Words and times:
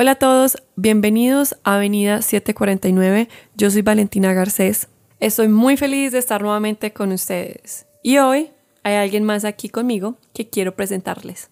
Hola 0.00 0.12
a 0.12 0.14
todos, 0.14 0.62
bienvenidos 0.76 1.56
a 1.64 1.74
Avenida 1.74 2.22
749. 2.22 3.28
Yo 3.56 3.68
soy 3.68 3.82
Valentina 3.82 4.32
Garcés. 4.32 4.86
Estoy 5.18 5.48
muy 5.48 5.76
feliz 5.76 6.12
de 6.12 6.18
estar 6.18 6.40
nuevamente 6.40 6.92
con 6.92 7.10
ustedes. 7.10 7.84
Y 8.04 8.18
hoy 8.18 8.50
hay 8.84 8.94
alguien 8.94 9.24
más 9.24 9.44
aquí 9.44 9.68
conmigo 9.68 10.14
que 10.34 10.48
quiero 10.48 10.76
presentarles. 10.76 11.50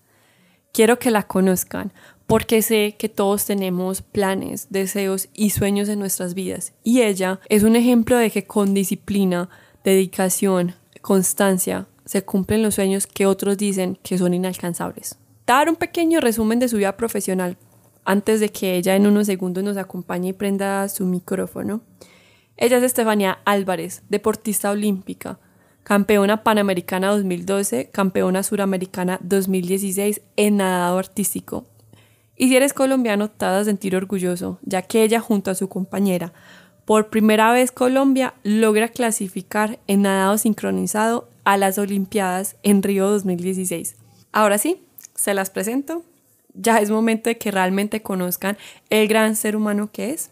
Quiero 0.73 1.01
que 1.01 1.11
la 1.11 1.25
conozcan 1.25 1.93
porque 2.29 2.63
sé 2.63 2.95
que 2.97 3.09
todos 3.09 3.47
tenemos 3.47 4.03
planes, 4.03 4.69
deseos 4.71 5.29
y 5.35 5.51
sueños 5.51 5.89
en 5.89 5.99
nuestras 5.99 6.35
vidas. 6.35 6.73
Y 6.85 7.03
ella 7.03 7.41
es 7.49 7.65
un 7.65 7.75
ejemplo 7.75 8.17
de 8.17 8.31
que 8.31 8.47
con 8.47 8.75
disciplina, 8.75 9.49
dedicación, 9.83 10.77
constancia, 11.03 11.89
se 12.05 12.23
cumplen 12.23 12.63
los 12.63 12.77
sueños 12.77 13.09
que 13.09 13.27
otros 13.27 13.59
dicen 13.59 13.99
que 14.05 14.19
son 14.19 14.35
inalcanzables. 14.35 15.19
Dar 15.49 15.69
un 15.69 15.75
pequeño 15.75 16.21
resumen 16.21 16.61
de 16.61 16.69
su 16.69 16.77
vida 16.77 16.97
profesional 16.97 17.57
antes 18.07 18.41
de 18.41 18.49
que 18.49 18.77
ella 18.77 18.97
en 18.97 19.07
unos 19.07 19.27
segundos 19.27 19.63
nos 19.63 19.77
acompañe 19.77 20.29
y 20.29 20.33
prenda 20.33 20.89
su 20.89 21.05
micrófono. 21.05 21.83
Ella 22.57 22.79
es 22.79 22.85
Estefanía 22.85 23.41
Álvarez, 23.45 24.03
deportista 24.09 24.71
olímpica, 24.71 25.39
campeona 25.83 26.43
panamericana 26.43 27.11
2012, 27.11 27.91
campeona 27.91 28.43
suramericana 28.43 29.19
2016 29.23 30.23
en 30.37 30.57
nadado 30.57 30.99
artístico. 30.99 31.67
Y 32.37 32.49
si 32.49 32.57
eres 32.57 32.73
colombiano, 32.73 33.31
te 33.31 33.45
vas 33.45 33.63
a 33.63 33.65
sentir 33.65 33.95
orgulloso, 33.97 34.59
ya 34.63 34.83
que 34.83 35.03
ella 35.03 35.21
junto 35.21 35.51
a 35.51 35.55
su 35.55 35.69
compañera, 35.69 36.33
por 36.85 37.11
primera 37.11 37.53
vez 37.53 37.73
Colombia 37.73 38.35
logra 38.45 38.89
clasificar 38.89 39.81
en 39.87 40.03
nadado 40.03 40.39
sincronizado 40.39 41.29
a 41.45 41.57
las 41.57 41.79
Olimpiadas 41.79 42.57
en 42.63 42.83
Río 42.83 43.09
2016. 43.11 43.97
Ahora 44.33 44.59
sí, 44.59 44.83
se 45.15 45.35
las 45.35 45.51
presento 45.51 46.05
ya 46.57 46.79
es 46.79 46.91
momento 46.91 47.31
de 47.31 47.39
que 47.39 47.51
realmente 47.51 48.03
conozcan 48.03 48.57
el 48.91 49.09
gran 49.09 49.37
ser 49.37 49.57
humano 49.57 49.91
que 49.93 50.11
es. 50.11 50.31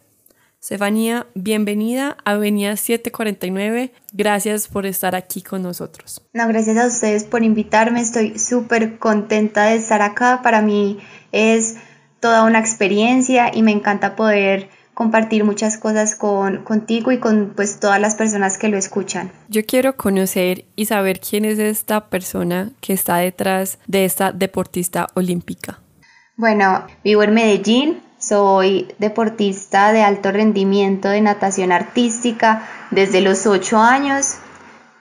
Estefanía, 0.61 1.27
bienvenida 1.35 2.17
a 2.25 2.33
Avenida 2.33 2.77
749. 2.77 3.93
Gracias 4.15 4.67
por 4.67 4.87
estar 4.87 5.15
aquí 5.15 5.43
con 5.43 5.63
nosotros. 5.63 6.23
No, 6.33 6.49
gracias 6.49 6.79
a 6.79 6.87
ustedes 6.87 7.25
por 7.25 7.45
invitarme. 7.45 8.01
Estoy 8.01 8.39
súper 8.39 8.99
contenta 8.99 9.67
de 9.67 9.77
estar 9.77 10.01
acá. 10.01 10.41
Para 10.43 10.63
mí 10.63 11.01
es 11.33 11.77
toda 12.19 12.45
una 12.45 12.61
experiencia 12.61 13.51
y 13.55 13.63
me 13.63 13.73
encanta 13.73 14.17
poder 14.17 14.71
compartir 14.95 15.45
muchas 15.45 15.77
cosas 15.77 16.15
con, 16.15 16.65
contigo 16.65 17.13
y 17.13 17.19
con 17.19 17.53
pues 17.55 17.79
todas 17.79 18.01
las 18.01 18.15
personas 18.15 18.57
que 18.57 18.69
lo 18.69 18.79
escuchan. 18.79 19.31
Yo 19.49 19.67
quiero 19.67 19.99
conocer 19.99 20.65
y 20.77 20.87
saber 20.87 21.21
quién 21.21 21.45
es 21.45 21.59
esta 21.59 22.09
persona 22.09 22.71
que 22.81 22.95
está 22.95 23.19
detrás 23.19 23.79
de 23.87 24.07
esta 24.07 24.33
deportista 24.33 25.09
olímpica. 25.15 25.84
Bueno, 26.37 26.85
vivo 27.05 27.23
en 27.23 27.33
Medellín, 27.33 28.03
soy 28.19 28.93
deportista 28.99 29.93
de 29.93 30.03
alto 30.03 30.33
rendimiento 30.33 31.09
de 31.09 31.21
natación 31.21 31.71
artística 31.71 32.67
desde 32.91 33.21
los 33.21 33.47
8 33.47 33.79
años. 33.79 34.39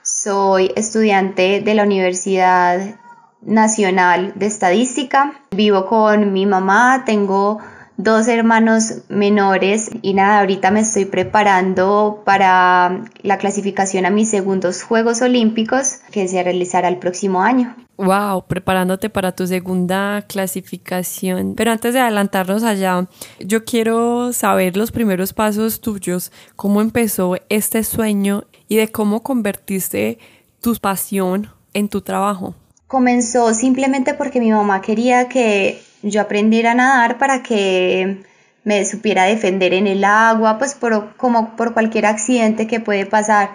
Soy 0.02 0.70
estudiante 0.76 1.60
de 1.60 1.74
la 1.74 1.82
Universidad 1.82 3.00
Nacional 3.42 4.32
de 4.36 4.46
Estadística. 4.46 5.32
Vivo 5.50 5.86
con 5.86 6.32
mi 6.32 6.46
mamá, 6.46 7.02
tengo 7.04 7.58
dos 7.96 8.28
hermanos 8.28 9.02
menores 9.08 9.90
y 10.02 10.14
nada, 10.14 10.40
ahorita 10.40 10.70
me 10.70 10.80
estoy 10.80 11.04
preparando 11.04 12.22
para 12.24 13.04
la 13.22 13.38
clasificación 13.38 14.06
a 14.06 14.10
mis 14.10 14.30
segundos 14.30 14.82
Juegos 14.82 15.22
Olímpicos 15.22 15.98
que 16.10 16.26
se 16.28 16.42
realizará 16.42 16.88
el 16.88 16.98
próximo 16.98 17.42
año. 17.42 17.76
Wow, 17.96 18.46
preparándote 18.48 19.08
para 19.08 19.32
tu 19.32 19.46
segunda 19.46 20.22
clasificación. 20.22 21.54
Pero 21.54 21.70
antes 21.70 21.94
de 21.94 22.00
adelantarnos 22.00 22.64
allá, 22.64 23.06
yo 23.38 23.64
quiero 23.64 24.32
saber 24.32 24.76
los 24.76 24.90
primeros 24.90 25.32
pasos 25.32 25.80
tuyos, 25.80 26.32
cómo 26.56 26.80
empezó 26.80 27.36
este 27.48 27.84
sueño 27.84 28.44
y 28.68 28.76
de 28.76 28.88
cómo 28.88 29.22
convertiste 29.22 30.18
tu 30.60 30.74
pasión 30.74 31.50
en 31.72 31.88
tu 31.88 32.00
trabajo. 32.00 32.56
Comenzó 32.88 33.54
simplemente 33.54 34.14
porque 34.14 34.40
mi 34.40 34.50
mamá 34.50 34.80
quería 34.80 35.28
que 35.28 35.80
yo 36.04 36.20
aprendiera 36.20 36.72
a 36.72 36.74
nadar 36.74 37.18
para 37.18 37.42
que 37.42 38.18
me 38.62 38.84
supiera 38.84 39.24
defender 39.24 39.74
en 39.74 39.86
el 39.86 40.04
agua, 40.04 40.58
pues 40.58 40.74
por, 40.74 41.16
como 41.16 41.56
por 41.56 41.74
cualquier 41.74 42.06
accidente 42.06 42.66
que 42.66 42.80
puede 42.80 43.06
pasar. 43.06 43.50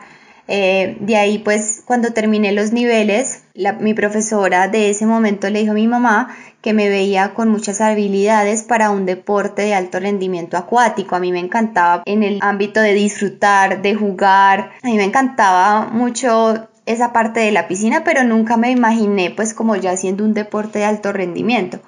Eh, 0.52 0.98
de 1.00 1.16
ahí 1.16 1.38
pues 1.38 1.84
cuando 1.86 2.12
terminé 2.12 2.52
los 2.52 2.74
niveles, 2.74 3.44
mi 3.80 3.94
profesora 3.94 4.68
de 4.68 4.90
ese 4.90 5.06
momento 5.06 5.48
le 5.48 5.60
dijo 5.60 5.74
a 5.74 5.76
mi 5.76 5.88
mamá 5.88 6.36
que 6.62 6.74
me 6.74 6.90
veía 6.90 7.36
con 7.36 7.50
muchas 7.50 7.82
habilidades 7.82 8.64
para 8.64 8.90
un 8.90 9.06
deporte 9.06 9.62
de 9.62 9.76
alto 9.76 10.00
rendimiento 10.00 10.58
acuático. 10.58 11.16
A 11.16 11.20
mí 11.20 11.32
me 11.32 11.40
encantaba 11.40 12.02
en 12.06 12.24
el 12.24 12.40
ámbito 12.42 12.82
de 12.82 12.94
disfrutar, 12.94 13.84
de 13.84 13.94
jugar. 13.94 14.72
A 14.82 14.88
mí 14.88 14.98
me 14.98 15.04
encantaba 15.04 15.86
mucho 15.86 16.68
esa 16.88 17.14
parte 17.14 17.42
de 17.42 17.52
la 17.52 17.68
piscina, 17.68 18.04
pero 18.04 18.24
nunca 18.24 18.58
me 18.58 18.72
imaginé 18.72 19.30
pues 19.30 19.54
como 19.54 19.76
ya 19.76 19.92
haciendo 19.92 20.24
un 20.24 20.34
deporte 20.34 20.80
de 20.80 20.86
alto 20.86 21.14
rendimiento. 21.14 21.80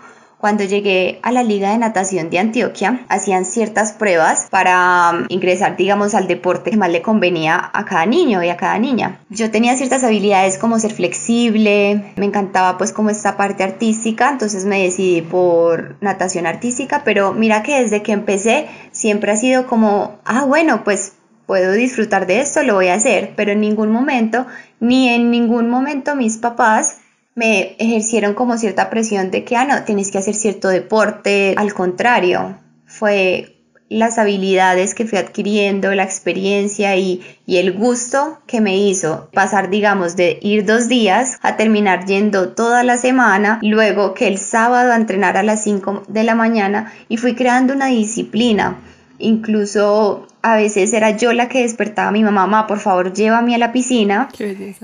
Cuando 0.42 0.64
llegué 0.64 1.20
a 1.22 1.32
la 1.32 1.44
Liga 1.44 1.70
de 1.70 1.78
Natación 1.78 2.32
de 2.32 2.40
Antioquia, 2.40 3.06
hacían 3.10 3.46
ciertas 3.46 3.92
pruebas 3.92 4.48
para 4.50 5.12
um, 5.14 5.26
ingresar, 5.30 5.78
digamos, 5.78 6.16
al 6.16 6.28
deporte 6.28 6.72
que 6.72 6.78
más 6.78 6.90
le 6.90 7.04
convenía 7.04 7.70
a 7.72 7.86
cada 7.86 8.08
niño 8.08 8.44
y 8.44 8.50
a 8.50 8.58
cada 8.58 8.80
niña. 8.80 9.20
Yo 9.30 9.52
tenía 9.52 9.78
ciertas 9.78 10.04
habilidades 10.04 10.58
como 10.58 10.80
ser 10.80 10.94
flexible, 10.94 12.12
me 12.16 12.26
encantaba 12.26 12.80
pues 12.80 12.92
como 12.92 13.12
esta 13.12 13.38
parte 13.38 13.64
artística, 13.64 14.32
entonces 14.32 14.66
me 14.66 14.82
decidí 14.82 15.22
por 15.22 15.98
natación 16.02 16.48
artística, 16.48 17.04
pero 17.06 17.34
mira 17.34 17.62
que 17.62 17.80
desde 17.80 18.02
que 18.02 18.12
empecé 18.12 18.68
siempre 18.92 19.34
ha 19.34 19.38
sido 19.38 19.68
como, 19.68 20.18
ah, 20.26 20.46
bueno, 20.46 20.84
pues 20.84 21.14
puedo 21.46 21.72
disfrutar 21.74 22.26
de 22.26 22.40
esto, 22.40 22.64
lo 22.64 22.74
voy 22.74 22.88
a 22.88 22.96
hacer, 22.96 23.34
pero 23.36 23.52
en 23.52 23.62
ningún 23.62 23.92
momento, 23.92 24.48
ni 24.80 25.10
en 25.10 25.30
ningún 25.30 25.70
momento 25.70 26.16
mis 26.16 26.38
papás 26.38 27.01
me 27.36 27.76
ejercieron 27.80 28.34
como 28.34 28.58
cierta 28.58 28.90
presión 28.90 29.32
de 29.32 29.44
que, 29.44 29.56
ah, 29.56 29.66
no, 29.66 29.84
tienes 29.84 30.12
que 30.12 30.18
hacer 30.18 30.36
cierto 30.36 30.68
deporte. 30.68 31.54
Al 31.58 31.74
contrario, 31.74 32.58
fue 32.86 33.58
las 33.92 34.18
habilidades 34.18 34.96
que 34.96 35.06
fui 35.06 35.18
adquiriendo, 35.18 35.94
la 35.94 36.04
experiencia 36.04 36.96
y, 36.96 37.22
y, 37.46 37.58
el 37.58 37.74
gusto 37.74 38.40
que 38.48 38.62
me 38.62 38.78
hizo 38.78 39.30
pasar, 39.34 39.70
digamos, 39.70 40.16
de 40.16 40.40
ir 40.42 40.66
dos 40.66 40.88
días 40.88 41.38
a 41.42 41.58
terminar 41.58 42.06
yendo 42.06 42.50
toda 42.54 42.84
la 42.84 42.98
semana, 42.98 43.60
luego 43.62 44.14
que 44.14 44.30
el 44.30 44.38
sábado 44.38 44.94
a 44.94 44.96
entrenar 44.96 45.36
a 45.36 45.44
las 45.44 45.64
5 45.64 46.04
de 46.08 46.24
la 46.24 46.36
mañana 46.36 46.94
y 47.10 47.18
fui 47.18 47.36
creando 47.36 47.74
una 47.74 47.88
disciplina. 47.88 48.78
Incluso 49.22 50.28
a 50.42 50.56
veces 50.56 50.92
era 50.94 51.12
yo 51.12 51.34
la 51.34 51.48
que 51.48 51.62
despertaba 51.62 52.10
a 52.10 52.12
mi 52.12 52.24
mamá, 52.24 52.48
mamá, 52.48 52.68
por 52.68 52.80
favor 52.80 53.14
llévame 53.14 53.54
a 53.56 53.58
la 53.58 53.72
piscina 53.72 54.30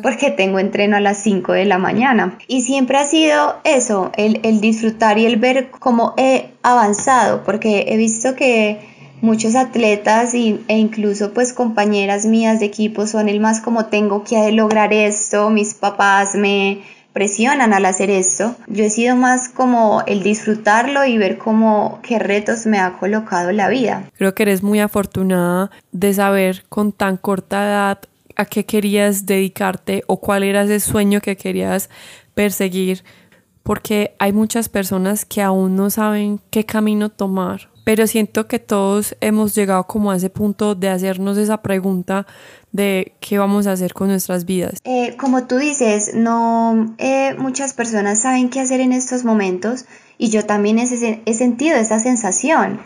porque 0.04 0.32
tengo 0.32 0.60
entreno 0.60 0.98
a 0.98 1.00
las 1.00 1.18
5 1.24 1.54
de 1.54 1.66
la 1.66 1.78
mañana. 1.78 2.38
Y 2.48 2.62
siempre 2.62 2.98
ha 2.98 3.06
sido 3.06 3.56
eso, 3.64 4.12
el, 4.16 4.40
el 4.44 4.62
disfrutar 4.62 5.18
y 5.18 5.26
el 5.26 5.38
ver 5.38 5.70
cómo 5.72 6.14
he 6.18 6.52
avanzado, 6.62 7.44
porque 7.44 7.86
he 7.90 7.98
visto 7.98 8.36
que 8.36 8.80
muchos 9.22 9.56
atletas 9.56 10.34
y, 10.34 10.60
e 10.68 10.78
incluso 10.78 11.34
pues 11.34 11.54
compañeras 11.54 12.26
mías 12.26 12.60
de 12.60 12.68
equipo 12.68 13.08
son 13.08 13.30
el 13.30 13.40
más 13.40 13.62
como 13.62 13.88
tengo 13.88 14.24
que 14.24 14.52
lograr 14.52 14.94
esto, 14.94 15.50
mis 15.50 15.74
papás 15.74 16.36
me 16.36 16.82
presionan 17.18 17.74
al 17.74 17.84
hacer 17.88 18.12
esto. 18.12 18.56
Yo 18.68 18.84
he 18.84 18.92
sido 18.92 19.16
más 19.16 19.50
como 19.50 20.04
el 20.06 20.22
disfrutarlo 20.22 21.04
y 21.04 21.18
ver 21.18 21.40
cómo 21.40 21.98
qué 22.04 22.20
retos 22.20 22.68
me 22.68 22.78
ha 22.78 23.00
colocado 23.00 23.52
la 23.52 23.70
vida. 23.70 24.08
Creo 24.20 24.36
que 24.36 24.44
eres 24.44 24.62
muy 24.62 24.80
afortunada 24.82 25.72
de 25.92 26.14
saber 26.14 26.66
con 26.70 26.92
tan 26.92 27.18
corta 27.18 27.66
edad 27.66 28.00
a 28.36 28.46
qué 28.46 28.68
querías 28.68 29.26
dedicarte 29.26 30.04
o 30.06 30.18
cuál 30.18 30.44
era 30.44 30.62
ese 30.62 30.80
sueño 30.80 31.20
que 31.20 31.38
querías 31.38 31.90
perseguir, 32.36 33.04
porque 33.64 34.14
hay 34.20 34.32
muchas 34.32 34.70
personas 34.70 35.26
que 35.26 35.42
aún 35.42 35.76
no 35.76 35.90
saben 35.90 36.40
qué 36.52 36.68
camino 36.68 37.10
tomar 37.10 37.68
pero 37.88 38.06
siento 38.06 38.50
que 38.50 38.60
todos 38.60 39.16
hemos 39.22 39.56
llegado 39.56 39.88
como 39.88 40.12
a 40.12 40.18
ese 40.18 40.30
punto 40.30 40.76
de 40.76 40.90
hacernos 40.90 41.38
esa 41.38 41.62
pregunta 41.62 42.28
de 42.74 43.14
qué 43.22 43.38
vamos 43.38 43.66
a 43.66 43.72
hacer 43.72 43.94
con 43.94 44.10
nuestras 44.10 44.44
vidas. 44.44 44.82
Eh, 44.84 45.16
como 45.16 45.48
tú 45.48 45.56
dices, 45.56 46.12
no 46.14 46.94
eh, 46.98 47.34
muchas 47.38 47.72
personas 47.72 48.20
saben 48.20 48.50
qué 48.50 48.60
hacer 48.60 48.82
en 48.82 48.92
estos 48.92 49.24
momentos 49.24 49.86
y 50.18 50.32
yo 50.32 50.46
también 50.46 50.80
he, 50.80 51.34
sentido 51.34 51.78
esa 51.78 52.02
sensación 52.02 52.82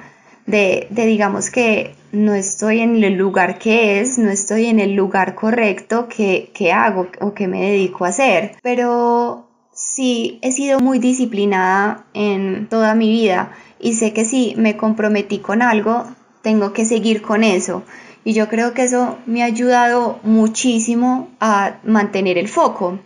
de, 0.46 0.86
de, 0.92 1.08
digamos 1.08 1.50
que 1.50 1.96
no 2.12 2.36
estoy 2.36 2.82
en 2.82 3.04
el 3.04 3.16
lugar 3.16 3.58
que 3.58 4.02
es, 4.02 4.20
no 4.20 4.30
estoy 4.30 4.68
en 4.68 4.80
el 4.80 4.94
lugar 4.94 5.34
correcto 5.34 6.10
que, 6.16 6.52
que 6.54 6.74
hago 6.74 7.08
o 7.22 7.34
que 7.34 7.48
me 7.48 7.72
dedico 7.72 8.06
a 8.06 8.10
hacer, 8.10 8.52
pero 8.62 9.48
sí 9.74 10.38
he 10.44 10.52
sido 10.52 10.80
muy 10.80 11.00
disciplinada 11.00 12.06
en 12.14 12.68
toda 12.70 12.94
mi 12.94 13.10
vida 13.10 13.52
y 13.82 13.94
sé 13.94 14.14
que 14.14 14.26
si 14.26 14.54
me 14.58 14.78
comprometí 14.78 15.40
con 15.40 15.62
algo, 15.62 16.06
tengo 16.42 16.74
que 16.74 16.86
seguir 16.86 17.22
con 17.22 17.44
eso. 17.44 17.84
Y 18.24 18.34
yo 18.34 18.50
creo 18.50 18.74
que 18.74 18.84
eso 18.84 19.18
me 19.26 19.42
ha 19.42 19.48
ayudado 19.48 20.20
muchísimo 20.24 21.30
a 21.40 21.80
mantener 21.84 22.38
el 22.38 22.48
foco, 22.48 23.00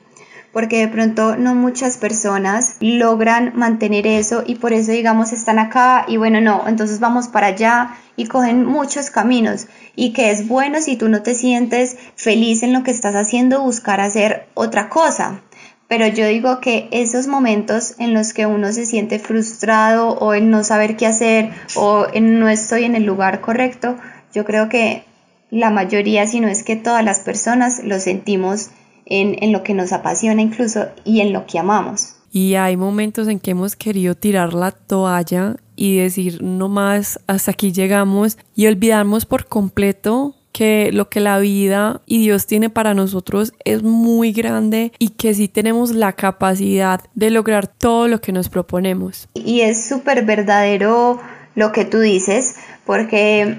porque 0.51 0.79
de 0.79 0.87
pronto 0.87 1.37
no 1.37 1.55
muchas 1.55 1.97
personas 1.97 2.75
logran 2.79 3.53
mantener 3.55 4.07
eso 4.07 4.43
y 4.45 4.55
por 4.55 4.73
eso 4.73 4.91
digamos 4.91 5.31
están 5.31 5.59
acá 5.59 6.05
y 6.07 6.17
bueno, 6.17 6.41
no, 6.41 6.63
entonces 6.67 6.99
vamos 6.99 7.27
para 7.27 7.47
allá 7.47 7.95
y 8.17 8.27
cogen 8.27 8.65
muchos 8.65 9.09
caminos 9.09 9.67
y 9.95 10.11
que 10.13 10.31
es 10.31 10.47
bueno 10.47 10.81
si 10.81 10.97
tú 10.97 11.09
no 11.09 11.23
te 11.23 11.35
sientes 11.35 11.97
feliz 12.15 12.63
en 12.63 12.73
lo 12.73 12.83
que 12.83 12.91
estás 12.91 13.15
haciendo 13.15 13.61
buscar 13.61 14.01
hacer 14.01 14.47
otra 14.53 14.89
cosa. 14.89 15.41
Pero 15.87 16.07
yo 16.07 16.27
digo 16.27 16.59
que 16.61 16.87
esos 16.91 17.27
momentos 17.27 17.95
en 17.99 18.13
los 18.13 18.33
que 18.33 18.47
uno 18.47 18.71
se 18.71 18.85
siente 18.85 19.19
frustrado 19.19 20.09
o 20.09 20.33
en 20.33 20.49
no 20.49 20.63
saber 20.63 20.97
qué 20.97 21.05
hacer 21.05 21.51
o 21.75 22.07
en 22.11 22.39
no 22.39 22.49
estoy 22.49 22.85
en 22.85 22.95
el 22.95 23.03
lugar 23.03 23.41
correcto, 23.41 23.95
yo 24.33 24.45
creo 24.45 24.67
que 24.67 25.03
la 25.51 25.69
mayoría, 25.69 26.25
si 26.25 26.39
no 26.39 26.47
es 26.47 26.63
que 26.63 26.75
todas 26.75 27.05
las 27.05 27.19
personas, 27.19 27.83
lo 27.83 27.99
sentimos 27.99 28.71
en, 29.05 29.41
en 29.43 29.51
lo 29.51 29.63
que 29.63 29.75
nos 29.75 29.93
apasiona 29.93 30.41
incluso 30.41 30.87
y 31.03 31.21
en 31.21 31.33
lo 31.33 31.45
que 31.45 31.59
amamos. 31.59 32.15
Y 32.31 32.55
hay 32.55 32.75
momentos 32.75 33.27
en 33.27 33.39
que 33.39 33.51
hemos 33.51 33.75
querido 33.75 34.15
tirar 34.15 34.53
la 34.53 34.71
toalla 34.71 35.55
y 35.75 35.97
decir 35.97 36.41
no 36.41 36.67
más, 36.67 37.19
hasta 37.27 37.51
aquí 37.51 37.71
llegamos 37.71 38.37
y 38.55 38.67
olvidarnos 38.67 39.25
por 39.25 39.45
completo 39.45 40.35
que 40.55 40.89
lo 40.93 41.09
que 41.09 41.19
la 41.19 41.37
vida 41.39 41.99
y 42.05 42.19
Dios 42.19 42.47
tiene 42.47 42.69
para 42.69 42.93
nosotros 42.93 43.51
es 43.65 43.83
muy 43.83 44.31
grande 44.31 44.93
y 44.99 45.09
que 45.09 45.33
sí 45.33 45.49
tenemos 45.49 45.91
la 45.91 46.13
capacidad 46.13 47.01
de 47.13 47.29
lograr 47.29 47.67
todo 47.67 48.07
lo 48.07 48.21
que 48.21 48.31
nos 48.31 48.47
proponemos. 48.47 49.27
Y 49.33 49.61
es 49.61 49.83
súper 49.83 50.23
verdadero 50.23 51.19
lo 51.55 51.73
que 51.73 51.83
tú 51.83 51.99
dices, 51.99 52.55
porque 52.85 53.57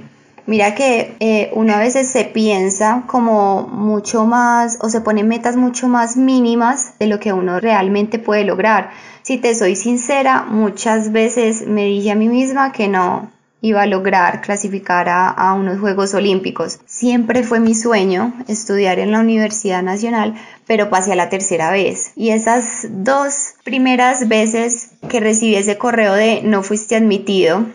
Mira 0.48 0.76
que 0.76 1.16
eh, 1.18 1.50
una 1.54 1.80
vez 1.80 1.94
se 1.94 2.24
piensa 2.24 3.02
como 3.08 3.66
mucho 3.66 4.26
más 4.26 4.78
o 4.80 4.88
se 4.88 5.00
pone 5.00 5.24
metas 5.24 5.56
mucho 5.56 5.88
más 5.88 6.16
mínimas 6.16 6.96
de 7.00 7.08
lo 7.08 7.18
que 7.18 7.32
uno 7.32 7.58
realmente 7.58 8.20
puede 8.20 8.44
lograr. 8.44 8.90
Si 9.22 9.38
te 9.38 9.56
soy 9.56 9.74
sincera, 9.74 10.44
muchas 10.44 11.10
veces 11.10 11.66
me 11.66 11.86
dije 11.86 12.12
a 12.12 12.14
mí 12.14 12.28
misma 12.28 12.70
que 12.70 12.86
no 12.86 13.28
iba 13.66 13.82
a 13.82 13.86
lograr 13.86 14.42
clasificar 14.42 15.08
a, 15.08 15.52
unos 15.54 15.80
Juegos 15.80 16.14
Olímpicos. 16.14 16.78
Siempre 16.86 17.42
fue 17.42 17.58
mi 17.58 17.74
sueño 17.74 18.32
estudiar 18.46 19.00
en 19.00 19.10
la 19.10 19.18
Universidad 19.18 19.82
Nacional, 19.82 20.36
pero 20.68 20.88
pasé 20.88 21.12
a 21.12 21.16
la 21.16 21.28
tercera 21.30 21.72
vez. 21.72 22.12
Y 22.14 22.30
esas 22.30 22.86
dos 22.88 23.54
primeras 23.64 24.28
veces 24.28 24.90
que 25.08 25.18
recibí 25.18 25.56
ese 25.56 25.78
correo 25.78 26.14
de 26.14 26.42
no 26.44 26.62
fuiste 26.62 26.94
admitido, 26.94 27.66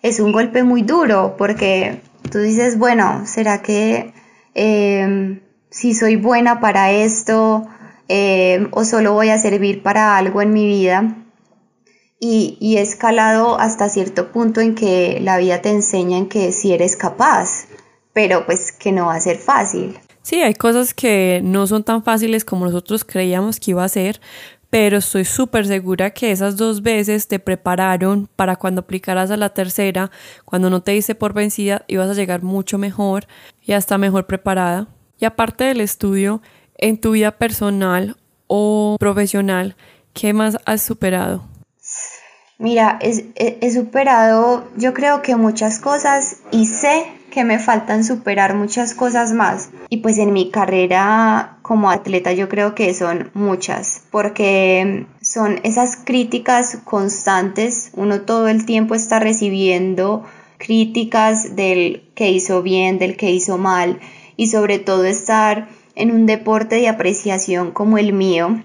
es 0.00 0.18
un 0.18 0.32
golpe 0.32 0.62
muy 0.62 0.80
duro 0.80 1.34
porque 1.36 2.00
tú 2.30 2.38
dices, 2.38 2.78
bueno, 2.78 3.26
¿será 3.26 3.60
que 3.60 4.14
em, 4.54 5.40
si 5.68 5.92
soy 5.92 6.16
buena 6.16 6.58
para 6.58 6.90
esto 6.90 7.66
em, 8.08 8.68
o 8.70 8.84
solo 8.84 9.12
voy 9.12 9.28
a 9.28 9.38
servir 9.38 9.82
para 9.82 10.16
algo 10.16 10.40
en 10.40 10.54
mi 10.54 10.66
vida? 10.66 11.25
Y, 12.18 12.56
y 12.60 12.78
he 12.78 12.80
escalado 12.80 13.58
hasta 13.58 13.88
cierto 13.88 14.32
punto 14.32 14.60
en 14.60 14.74
que 14.74 15.18
la 15.20 15.36
vida 15.38 15.60
te 15.60 15.70
enseña 15.70 16.16
en 16.16 16.28
que 16.28 16.52
si 16.52 16.72
eres 16.72 16.96
capaz, 16.96 17.66
pero 18.12 18.46
pues 18.46 18.72
que 18.72 18.92
no 18.92 19.06
va 19.06 19.14
a 19.14 19.20
ser 19.20 19.38
fácil. 19.38 19.98
Sí, 20.22 20.42
hay 20.42 20.54
cosas 20.54 20.92
que 20.92 21.40
no 21.44 21.66
son 21.68 21.84
tan 21.84 22.02
fáciles 22.02 22.44
como 22.44 22.64
nosotros 22.64 23.04
creíamos 23.04 23.60
que 23.60 23.70
iba 23.70 23.84
a 23.84 23.88
ser, 23.88 24.20
pero 24.70 24.98
estoy 24.98 25.24
súper 25.24 25.66
segura 25.66 26.10
que 26.10 26.32
esas 26.32 26.56
dos 26.56 26.82
veces 26.82 27.28
te 27.28 27.38
prepararon 27.38 28.28
para 28.34 28.56
cuando 28.56 28.80
aplicaras 28.80 29.30
a 29.30 29.36
la 29.36 29.50
tercera, 29.50 30.10
cuando 30.44 30.68
no 30.68 30.82
te 30.82 30.96
hice 30.96 31.14
por 31.14 31.32
vencida, 31.32 31.84
ibas 31.86 32.10
a 32.10 32.14
llegar 32.14 32.42
mucho 32.42 32.76
mejor 32.76 33.26
y 33.62 33.72
hasta 33.72 33.98
mejor 33.98 34.26
preparada. 34.26 34.88
Y 35.18 35.24
aparte 35.24 35.64
del 35.64 35.80
estudio, 35.80 36.42
en 36.76 37.00
tu 37.00 37.12
vida 37.12 37.30
personal 37.38 38.16
o 38.48 38.96
profesional, 38.98 39.76
¿qué 40.12 40.32
más 40.32 40.58
has 40.64 40.82
superado? 40.82 41.44
Mira, 42.58 42.98
he, 43.02 43.70
superado 43.70 44.66
yo 44.78 44.94
creo 44.94 45.20
que 45.20 45.36
muchas 45.36 45.78
cosas 45.78 46.38
y 46.50 46.64
sé 46.64 47.06
que 47.30 47.44
me 47.44 47.58
faltan 47.58 48.02
superar 48.02 48.54
muchas 48.54 48.94
cosas 48.94 49.34
más. 49.34 49.68
Y 49.90 49.98
pues 49.98 50.16
en 50.16 50.32
mi 50.32 50.50
carrera 50.50 51.58
como 51.60 51.90
atleta 51.90 52.32
yo 52.32 52.48
creo 52.48 52.74
que 52.74 52.94
son 52.94 53.30
muchas, 53.34 54.00
porque 54.10 55.06
son 55.20 55.60
esas 55.64 55.96
críticas 55.96 56.78
constantes, 56.84 57.90
uno 57.92 58.22
todo 58.22 58.48
el 58.48 58.64
tiempo 58.64 58.94
está 58.94 59.18
recibiendo 59.18 60.24
críticas 60.56 61.56
del 61.56 62.08
que 62.14 62.30
hizo 62.30 62.62
bien, 62.62 62.98
del 62.98 63.18
que 63.18 63.32
hizo 63.32 63.58
mal, 63.58 64.00
y 64.38 64.46
sobre 64.46 64.78
todo 64.78 65.04
estar 65.04 65.68
en 65.94 66.10
un 66.10 66.24
deporte 66.24 66.76
de 66.76 66.88
apreciación 66.88 67.72
como 67.72 67.98
el 67.98 68.14
mío, 68.14 68.62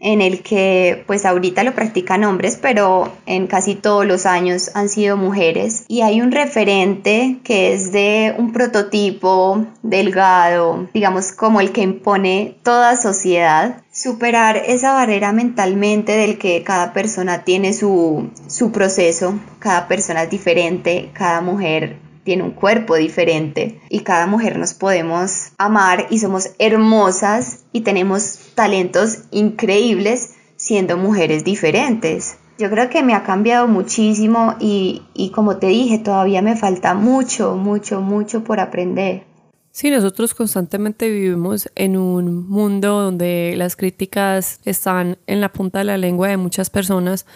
en 0.00 0.20
el 0.20 0.42
que 0.42 1.04
pues 1.06 1.24
ahorita 1.24 1.64
lo 1.64 1.74
practican 1.74 2.24
hombres, 2.24 2.58
pero 2.60 3.12
en 3.26 3.46
casi 3.46 3.74
todos 3.74 4.06
los 4.06 4.26
años 4.26 4.70
han 4.74 4.88
sido 4.88 5.16
mujeres. 5.16 5.84
Y 5.88 6.02
hay 6.02 6.20
un 6.20 6.32
referente 6.32 7.38
que 7.44 7.72
es 7.72 7.92
de 7.92 8.34
un 8.36 8.52
prototipo 8.52 9.66
delgado, 9.82 10.88
digamos 10.94 11.32
como 11.32 11.60
el 11.60 11.72
que 11.72 11.82
impone 11.82 12.56
toda 12.62 12.96
sociedad. 12.96 13.82
Superar 13.92 14.56
esa 14.56 14.92
barrera 14.92 15.32
mentalmente 15.32 16.12
del 16.12 16.38
que 16.38 16.62
cada 16.62 16.92
persona 16.92 17.42
tiene 17.44 17.72
su, 17.72 18.30
su 18.46 18.70
proceso, 18.70 19.34
cada 19.58 19.88
persona 19.88 20.22
es 20.22 20.30
diferente, 20.30 21.10
cada 21.14 21.40
mujer 21.40 21.96
tiene 22.28 22.42
un 22.42 22.50
cuerpo 22.50 22.94
diferente 22.96 23.80
y 23.88 24.00
cada 24.00 24.26
mujer 24.26 24.58
nos 24.58 24.74
podemos 24.74 25.52
amar 25.56 26.08
y 26.10 26.18
somos 26.18 26.50
hermosas 26.58 27.60
y 27.72 27.80
tenemos 27.80 28.47
talentos 28.58 29.20
increíbles 29.30 30.34
siendo 30.56 30.96
mujeres 30.96 31.44
diferentes. 31.44 32.38
Yo 32.58 32.68
creo 32.70 32.90
que 32.90 33.04
me 33.04 33.14
ha 33.14 33.22
cambiado 33.22 33.68
muchísimo 33.68 34.56
y, 34.58 35.02
y 35.14 35.30
como 35.30 35.58
te 35.58 35.68
dije, 35.68 35.98
todavía 35.98 36.42
me 36.42 36.56
falta 36.56 36.94
mucho, 36.94 37.54
mucho, 37.54 38.00
mucho 38.00 38.42
por 38.42 38.58
aprender. 38.58 39.22
Sí, 39.70 39.92
nosotros 39.92 40.34
constantemente 40.34 41.08
vivimos 41.08 41.70
en 41.76 41.96
un 41.96 42.48
mundo 42.48 43.00
donde 43.00 43.54
las 43.56 43.76
críticas 43.76 44.58
están 44.64 45.18
en 45.28 45.40
la 45.40 45.52
punta 45.52 45.78
de 45.78 45.84
la 45.84 45.96
lengua 45.96 46.26
de 46.26 46.36
muchas 46.36 46.68
personas, 46.68 47.26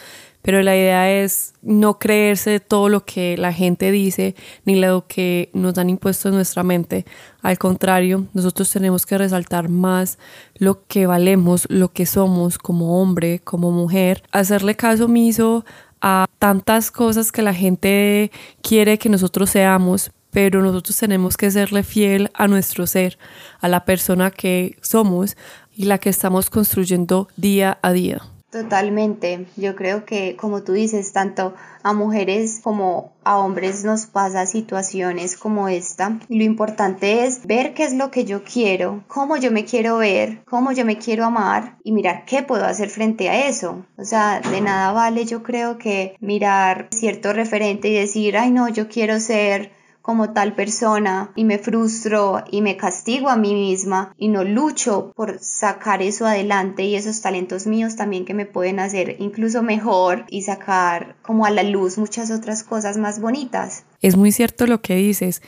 pero 0.43 0.61
la 0.63 0.77
idea 0.77 1.11
es 1.11 1.55
no 1.63 1.99
creerse 1.99 2.61
todo 2.61 2.89
lo 2.89 3.05
que 3.05 3.37
la 3.39 3.53
gente 3.53 3.93
dice 3.93 4.35
ni 4.65 4.75
lo 4.75 5.07
que 5.07 5.51
nos 5.55 5.79
han 5.79 5.89
impuesto 5.89 6.29
en 6.29 6.35
nuestra 6.35 6.65
mente. 6.65 7.07
Al 7.41 7.59
contrario, 7.59 8.27
nosotros 8.35 8.71
tenemos 8.71 9.07
que 9.07 9.19
resaltar 9.19 9.69
más 9.69 10.19
lo 10.57 10.85
que 10.87 11.07
valemos, 11.07 11.67
lo 11.71 11.93
que 11.93 12.07
somos 12.07 12.59
como 12.59 13.01
hombre, 13.01 13.41
como 13.41 13.71
mujer, 13.71 14.23
hacerle 14.33 14.75
caso 14.75 15.07
omiso 15.07 15.65
a 16.01 16.27
tantas 16.39 16.91
cosas 16.91 17.31
que 17.31 17.43
la 17.43 17.55
gente 17.55 18.33
quiere 18.61 18.99
que 18.99 19.09
nosotros 19.09 19.51
seamos, 19.51 20.11
pero 20.33 20.61
nosotros 20.61 20.97
tenemos 20.97 21.37
que 21.37 21.51
serle 21.51 21.85
fiel 21.85 22.31
a 22.35 22.49
nuestro 22.49 22.87
ser, 22.89 23.19
a 23.61 23.69
la 23.69 23.85
persona 23.85 24.33
que 24.33 24.77
somos 24.83 25.37
y 25.75 25.85
la 25.85 25.99
que 25.99 26.11
estamos 26.11 26.51
construyendo 26.51 27.29
día 27.37 27.79
a 27.83 27.93
día. 27.93 28.32
Totalmente. 28.53 29.47
Yo 29.57 29.75
creo 29.75 30.05
que, 30.05 30.37
como 30.37 30.63
tú 30.63 30.75
dices, 30.75 31.15
tanto 31.15 31.55
a 31.83 31.95
mujeres 31.95 32.61
como 32.63 33.15
a 33.25 33.39
hombres 33.39 33.83
nos 33.83 34.05
pasa 34.05 34.45
situaciones 34.45 35.39
como 35.39 35.69
esta. 35.69 36.19
Y 36.29 36.37
lo 36.37 36.45
importante 36.45 37.25
es 37.25 37.47
ver 37.47 37.73
qué 37.73 37.85
es 37.85 37.95
lo 37.95 38.11
que 38.11 38.27
yo 38.27 38.45
quiero, 38.45 39.05
cómo 39.09 39.39
yo 39.39 39.51
me 39.51 39.65
quiero 39.65 39.97
ver, 39.97 40.45
cómo 40.45 40.73
yo 40.73 40.85
me 40.85 40.99
quiero 40.99 41.25
amar 41.25 41.79
y 41.83 41.93
mirar 41.93 42.27
qué 42.27 42.43
puedo 42.43 42.67
hacer 42.67 42.91
frente 42.91 43.31
a 43.31 43.49
eso. 43.49 43.87
O 43.97 44.05
sea, 44.05 44.43
de 44.43 44.61
nada 44.61 44.93
vale 44.93 45.25
yo 45.25 45.43
creo 45.43 45.79
que 45.79 46.15
mirar 46.21 46.89
cierto 46.91 47.33
referente 47.33 47.89
y 47.89 47.95
decir, 47.95 48.37
ay 48.37 48.51
no, 48.51 48.69
yo 48.69 48.87
quiero 48.87 49.19
ser 49.19 49.73
como 50.03 50.33
tal 50.33 50.55
persona 50.55 51.33
y 51.37 51.45
me 51.45 51.59
frustro 51.59 52.45
y 52.51 52.61
me 52.61 52.77
castigo 52.77 53.29
a 53.29 53.37
mí 53.37 53.55
misma 53.55 54.13
y 54.19 54.29
no 54.29 54.45
lucho 54.45 55.13
por 55.15 55.39
sacar 55.39 56.03
eso 56.03 56.27
adelante 56.27 56.83
y 56.85 56.97
esos 56.97 57.23
talentos 57.23 57.67
míos 57.67 57.97
también 57.97 58.25
que 58.25 58.35
me 58.35 58.45
pueden 58.45 58.81
hacer 58.81 59.17
incluso 59.21 59.63
mejor 59.63 60.27
y 60.29 60.43
sacar 60.43 61.17
como 61.23 61.47
a 61.47 61.51
la 61.51 61.63
luz 61.63 61.99
muchas 61.99 62.31
otras 62.31 62.65
cosas 62.65 62.99
más 62.99 63.21
bonitas. 63.21 63.85
Es 64.01 64.17
muy 64.17 64.33
cierto 64.33 64.67
lo 64.67 64.83
que 64.83 64.97
dices. 64.97 65.41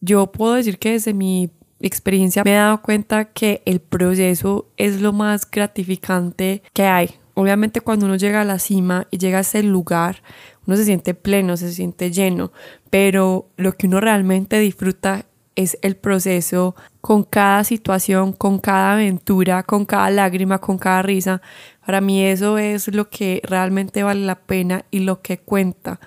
Yo 0.00 0.32
puedo 0.32 0.54
decir 0.54 0.78
que 0.78 0.92
desde 0.92 1.14
mi 1.14 1.50
experiencia 1.80 2.42
me 2.44 2.52
he 2.52 2.56
dado 2.56 2.82
cuenta 2.82 3.26
que 3.26 3.62
el 3.64 3.80
proceso 3.80 4.68
es 4.76 5.00
lo 5.00 5.12
más 5.12 5.48
gratificante 5.50 6.62
que 6.72 6.84
hay. 6.84 7.14
Obviamente 7.34 7.80
cuando 7.80 8.06
uno 8.06 8.16
llega 8.16 8.42
a 8.42 8.44
la 8.44 8.58
cima 8.58 9.06
y 9.10 9.18
llega 9.18 9.38
a 9.38 9.42
ese 9.42 9.62
lugar, 9.62 10.22
uno 10.66 10.76
se 10.76 10.84
siente 10.84 11.14
pleno, 11.14 11.56
se 11.56 11.72
siente 11.72 12.10
lleno, 12.10 12.52
pero 12.90 13.48
lo 13.56 13.72
que 13.76 13.86
uno 13.86 14.00
realmente 14.00 14.58
disfruta 14.58 15.24
es 15.56 15.78
el 15.82 15.96
proceso 15.96 16.74
con 17.00 17.22
cada 17.24 17.64
situación, 17.64 18.32
con 18.32 18.58
cada 18.58 18.94
aventura, 18.94 19.62
con 19.62 19.84
cada 19.84 20.10
lágrima, 20.10 20.58
con 20.58 20.78
cada 20.78 21.02
risa. 21.02 21.40
Para 21.84 22.00
mí 22.00 22.24
eso 22.24 22.58
es 22.58 22.88
lo 22.88 23.08
que 23.08 23.40
realmente 23.44 24.02
vale 24.02 24.24
la 24.24 24.36
pena 24.36 24.84
y 24.90 25.00
lo 25.00 25.22
que 25.22 25.38
cuenta. 25.38 26.00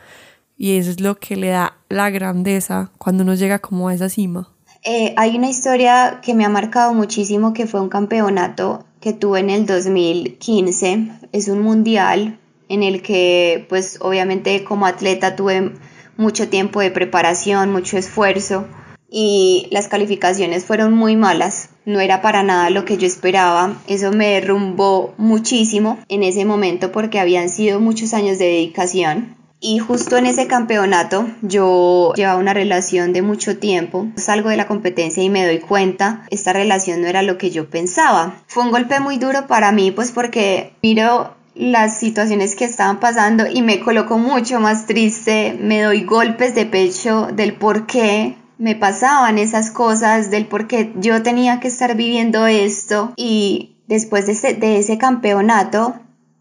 Y 0.58 0.78
eso 0.78 0.92
es 0.92 1.00
lo 1.00 1.16
que 1.20 1.36
le 1.36 1.50
da 1.50 1.78
la 1.90 2.10
grandeza 2.10 2.92
cuando 2.98 3.24
uno 3.24 3.34
llega 3.34 3.60
como 3.60 3.90
a 3.90 3.94
esa 3.94 4.10
cima. 4.10 4.50
Eh, 4.84 5.14
hay 5.18 5.38
una 5.38 5.50
historia 5.50 6.20
que 6.22 6.34
me 6.34 6.46
ha 6.46 6.50
marcado 6.50 6.94
muchísimo 6.94 7.54
que 7.54 7.68
fue 7.68 7.82
un 7.82 7.90
campeonato 7.90 8.86
que 9.00 9.14
tuve 9.14 9.40
en 9.40 9.50
el 9.50 9.66
2015. 9.66 11.08
Es 11.32 11.48
un 11.48 11.62
mundial 11.62 12.40
en 12.70 12.84
el 12.84 13.02
que 13.02 13.66
pues 13.70 13.98
obviamente 14.02 14.64
como 14.64 14.86
atleta 14.86 15.36
tuve 15.36 15.74
mucho 16.18 16.50
tiempo 16.50 16.82
de 16.82 16.92
preparación, 16.92 17.72
mucho 17.72 17.98
esfuerzo 17.98 18.68
y 19.16 19.68
las 19.70 19.88
calificaciones 19.88 20.66
fueron 20.66 20.94
muy 20.96 21.16
malas. 21.16 21.70
No 21.86 22.00
era 22.00 22.24
para 22.24 22.42
nada 22.42 22.72
lo 22.72 22.84
que 22.84 22.98
yo 22.98 23.06
esperaba. 23.06 23.76
Eso 23.88 24.12
me 24.12 24.30
derrumbó 24.30 25.14
muchísimo 25.18 26.00
en 26.10 26.24
ese 26.24 26.46
momento 26.46 26.92
porque 26.92 27.20
habían 27.20 27.50
sido 27.50 27.80
muchos 27.80 28.16
años 28.16 28.40
de 28.40 28.46
dedicación. 28.46 29.36
Y 29.60 29.78
justo 29.78 30.18
en 30.18 30.26
ese 30.26 30.48
campeonato 30.48 31.28
yo 31.44 32.12
llevaba 32.16 32.40
una 32.40 32.56
relación 32.56 33.14
de 33.14 33.22
mucho 33.22 33.60
tiempo. 33.60 34.08
Salgo 34.16 34.50
de 34.50 34.58
la 34.58 34.68
competencia 34.68 35.24
y 35.24 35.30
me 35.30 35.46
doy 35.46 35.60
cuenta, 35.60 36.26
esta 36.32 36.52
relación 36.52 37.02
no 37.02 37.08
era 37.08 37.22
lo 37.22 37.38
que 37.38 37.52
yo 37.52 37.70
pensaba. 37.70 38.42
Fue 38.48 38.64
un 38.64 38.72
golpe 38.72 39.00
muy 39.00 39.18
duro 39.18 39.46
para 39.46 39.72
mí 39.72 39.92
pues 39.92 40.12
porque 40.12 40.74
miro 40.82 41.36
las 41.56 42.00
situaciones 42.00 42.56
que 42.56 42.66
estaban 42.66 43.00
pasando 43.00 43.46
y 43.48 43.62
me 43.62 43.80
coloco 43.80 44.18
mucho 44.18 44.60
más 44.60 44.86
triste, 44.86 45.58
me 45.60 45.82
doy 45.82 46.04
golpes 46.04 46.56
de 46.56 46.66
pecho 46.66 47.28
del 47.34 47.54
por 47.54 47.86
qué 47.86 48.38
me 48.58 48.76
pasaban 48.76 49.38
esas 49.38 49.72
cosas, 49.72 50.32
del 50.32 50.48
por 50.48 50.68
qué 50.68 50.94
yo 50.96 51.22
tenía 51.22 51.60
que 51.60 51.68
estar 51.68 51.96
viviendo 51.96 52.48
esto. 52.48 53.14
Y 53.16 53.78
después 53.88 54.26
de 54.26 54.32
ese, 54.34 54.54
de 54.54 54.78
ese 54.78 54.98
campeonato 54.98 55.96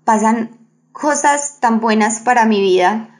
pasan 0.04 0.58
cosas 0.92 1.58
tan 1.60 1.80
buenas 1.80 2.20
para 2.20 2.44
mi 2.44 2.60
vida 2.60 3.11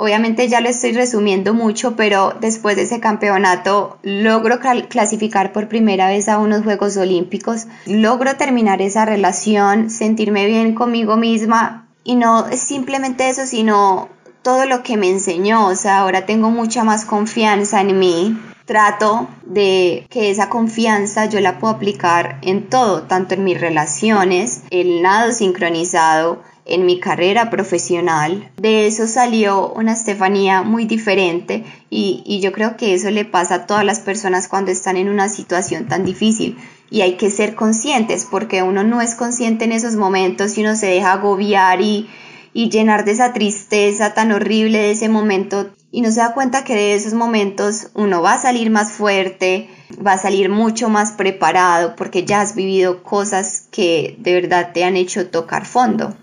Obviamente 0.00 0.48
ya 0.48 0.60
lo 0.60 0.68
estoy 0.68 0.92
resumiendo 0.92 1.54
mucho, 1.54 1.96
pero 1.96 2.32
después 2.40 2.76
de 2.76 2.82
ese 2.82 3.00
campeonato 3.00 3.98
logro 4.04 4.60
clasificar 4.88 5.52
por 5.52 5.66
primera 5.66 6.06
vez 6.06 6.28
a 6.28 6.38
unos 6.38 6.62
Juegos 6.62 6.96
Olímpicos, 6.96 7.66
logro 7.84 8.36
terminar 8.36 8.80
esa 8.80 9.04
relación, 9.06 9.90
sentirme 9.90 10.46
bien 10.46 10.76
conmigo 10.76 11.16
misma 11.16 11.88
y 12.04 12.14
no 12.14 12.46
es 12.46 12.60
simplemente 12.60 13.28
eso, 13.28 13.44
sino 13.44 14.08
todo 14.42 14.66
lo 14.66 14.84
que 14.84 14.96
me 14.96 15.10
enseñó, 15.10 15.66
o 15.66 15.74
sea, 15.74 15.98
ahora 15.98 16.26
tengo 16.26 16.52
mucha 16.52 16.84
más 16.84 17.04
confianza 17.04 17.80
en 17.80 17.98
mí, 17.98 18.38
trato 18.66 19.26
de 19.46 20.06
que 20.10 20.30
esa 20.30 20.48
confianza 20.48 21.24
yo 21.24 21.40
la 21.40 21.58
puedo 21.58 21.74
aplicar 21.74 22.38
en 22.42 22.68
todo, 22.68 23.02
tanto 23.02 23.34
en 23.34 23.42
mis 23.42 23.60
relaciones, 23.60 24.62
el 24.70 25.02
nado 25.02 25.32
sincronizado, 25.32 26.40
en 26.68 26.86
mi 26.86 27.00
carrera 27.00 27.50
profesional. 27.50 28.50
De 28.56 28.86
eso 28.86 29.06
salió 29.06 29.72
una 29.72 29.94
Estefanía 29.94 30.62
muy 30.62 30.84
diferente 30.84 31.64
y, 31.90 32.40
yo 32.40 32.52
creo 32.52 32.76
que 32.76 32.94
eso 32.94 33.10
le 33.10 33.24
pasa 33.24 33.54
a 33.54 33.66
todas 33.66 33.84
las 33.84 34.00
personas 34.00 34.48
cuando 34.48 34.70
están 34.70 34.96
en 34.96 35.08
una 35.08 35.28
situación 35.28 35.88
tan 35.88 36.04
difícil. 36.04 36.56
Y 36.90 37.00
hay 37.00 37.16
que 37.16 37.30
ser 37.30 37.54
conscientes 37.54 38.26
porque 38.30 38.62
uno 38.62 38.84
no 38.84 39.00
es 39.00 39.14
consciente 39.14 39.64
en 39.64 39.72
esos 39.72 39.96
momentos 39.96 40.56
y 40.56 40.62
uno 40.62 40.76
se 40.76 40.86
deja 40.86 41.12
agobiar 41.12 41.80
y, 41.80 42.08
y 42.52 42.70
llenar 42.70 43.04
de 43.04 43.12
esa 43.12 43.32
tristeza 43.32 44.14
tan 44.14 44.32
horrible 44.32 44.78
de 44.78 44.90
ese 44.92 45.08
momento. 45.08 45.70
Y 45.90 46.02
no 46.02 46.10
se 46.10 46.20
da 46.20 46.34
cuenta 46.34 46.64
que 46.64 46.74
de 46.74 46.94
esos 46.94 47.14
momentos 47.14 47.88
uno 47.94 48.20
va 48.20 48.34
a 48.34 48.42
salir 48.42 48.70
más 48.70 48.92
fuerte, 48.92 49.68
va 50.06 50.12
a 50.12 50.18
salir 50.18 50.50
mucho 50.50 50.90
más 50.90 51.12
preparado 51.12 51.96
porque 51.96 52.24
ya 52.24 52.42
has 52.42 52.54
vivido 52.54 53.02
cosas 53.02 53.66
que 53.70 54.16
de 54.18 54.34
verdad 54.34 54.72
te 54.74 54.84
han 54.84 54.96
hecho 54.96 55.28
tocar 55.28 55.64
fondo 55.64 56.14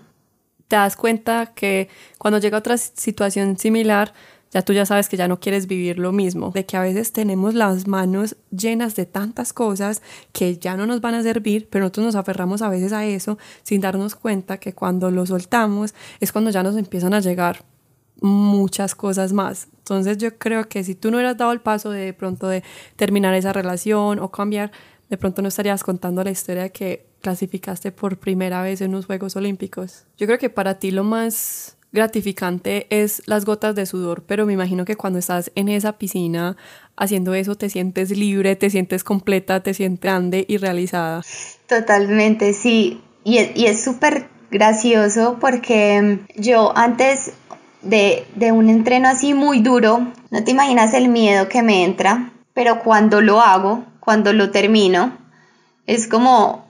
te 0.68 0.76
das 0.76 0.96
cuenta 0.96 1.52
que 1.54 1.88
cuando 2.18 2.38
llega 2.38 2.58
otra 2.58 2.76
situación 2.76 3.58
similar, 3.58 4.12
ya 4.50 4.62
tú 4.62 4.72
ya 4.72 4.86
sabes 4.86 5.08
que 5.08 5.16
ya 5.16 5.28
no 5.28 5.40
quieres 5.40 5.66
vivir 5.66 5.98
lo 5.98 6.12
mismo, 6.12 6.50
de 6.50 6.64
que 6.64 6.76
a 6.76 6.80
veces 6.80 7.12
tenemos 7.12 7.54
las 7.54 7.86
manos 7.86 8.36
llenas 8.50 8.94
de 8.96 9.06
tantas 9.06 9.52
cosas 9.52 10.02
que 10.32 10.56
ya 10.56 10.76
no 10.76 10.86
nos 10.86 11.00
van 11.00 11.14
a 11.14 11.22
servir, 11.22 11.68
pero 11.68 11.84
nosotros 11.84 12.06
nos 12.06 12.14
aferramos 12.14 12.62
a 12.62 12.68
veces 12.68 12.92
a 12.92 13.04
eso 13.04 13.38
sin 13.64 13.80
darnos 13.80 14.14
cuenta 14.14 14.58
que 14.58 14.72
cuando 14.72 15.10
lo 15.10 15.26
soltamos 15.26 15.94
es 16.20 16.32
cuando 16.32 16.50
ya 16.50 16.62
nos 16.62 16.76
empiezan 16.76 17.12
a 17.14 17.20
llegar 17.20 17.64
muchas 18.20 18.94
cosas 18.94 19.32
más. 19.32 19.68
Entonces 19.78 20.16
yo 20.18 20.38
creo 20.38 20.68
que 20.68 20.84
si 20.84 20.94
tú 20.94 21.10
no 21.10 21.18
hubieras 21.18 21.36
dado 21.36 21.52
el 21.52 21.60
paso 21.60 21.90
de, 21.90 22.00
de 22.00 22.12
pronto 22.14 22.48
de 22.48 22.62
terminar 22.96 23.34
esa 23.34 23.52
relación 23.52 24.18
o 24.20 24.30
cambiar, 24.30 24.72
de 25.10 25.16
pronto 25.16 25.42
no 25.42 25.48
estarías 25.48 25.84
contando 25.84 26.24
la 26.24 26.30
historia 26.30 26.70
que 26.70 27.05
clasificaste 27.26 27.90
por 27.90 28.18
primera 28.18 28.62
vez 28.62 28.80
en 28.80 28.90
unos 28.90 29.06
Juegos 29.06 29.34
Olímpicos. 29.34 30.04
Yo 30.16 30.28
creo 30.28 30.38
que 30.38 30.48
para 30.48 30.78
ti 30.78 30.92
lo 30.92 31.02
más 31.02 31.76
gratificante 31.90 32.86
es 32.88 33.20
las 33.26 33.44
gotas 33.44 33.74
de 33.74 33.84
sudor, 33.84 34.22
pero 34.28 34.46
me 34.46 34.52
imagino 34.52 34.84
que 34.84 34.94
cuando 34.94 35.18
estás 35.18 35.50
en 35.56 35.68
esa 35.68 35.98
piscina 35.98 36.56
haciendo 36.96 37.34
eso 37.34 37.56
te 37.56 37.68
sientes 37.68 38.16
libre, 38.16 38.54
te 38.54 38.70
sientes 38.70 39.02
completa, 39.02 39.58
te 39.58 39.74
sientes 39.74 40.00
grande 40.00 40.44
y 40.46 40.58
realizada. 40.58 41.22
Totalmente, 41.66 42.52
sí. 42.52 43.00
Y 43.24 43.38
es 43.66 43.82
súper 43.82 44.28
gracioso 44.52 45.38
porque 45.40 46.20
yo 46.36 46.78
antes 46.78 47.32
de, 47.82 48.24
de 48.36 48.52
un 48.52 48.68
entreno 48.68 49.08
así 49.08 49.34
muy 49.34 49.62
duro, 49.62 50.12
no 50.30 50.44
te 50.44 50.52
imaginas 50.52 50.94
el 50.94 51.08
miedo 51.08 51.48
que 51.48 51.64
me 51.64 51.82
entra, 51.82 52.30
pero 52.54 52.84
cuando 52.84 53.20
lo 53.20 53.40
hago, 53.40 53.84
cuando 53.98 54.32
lo 54.32 54.52
termino, 54.52 55.26
es 55.86 56.06
como 56.06 56.66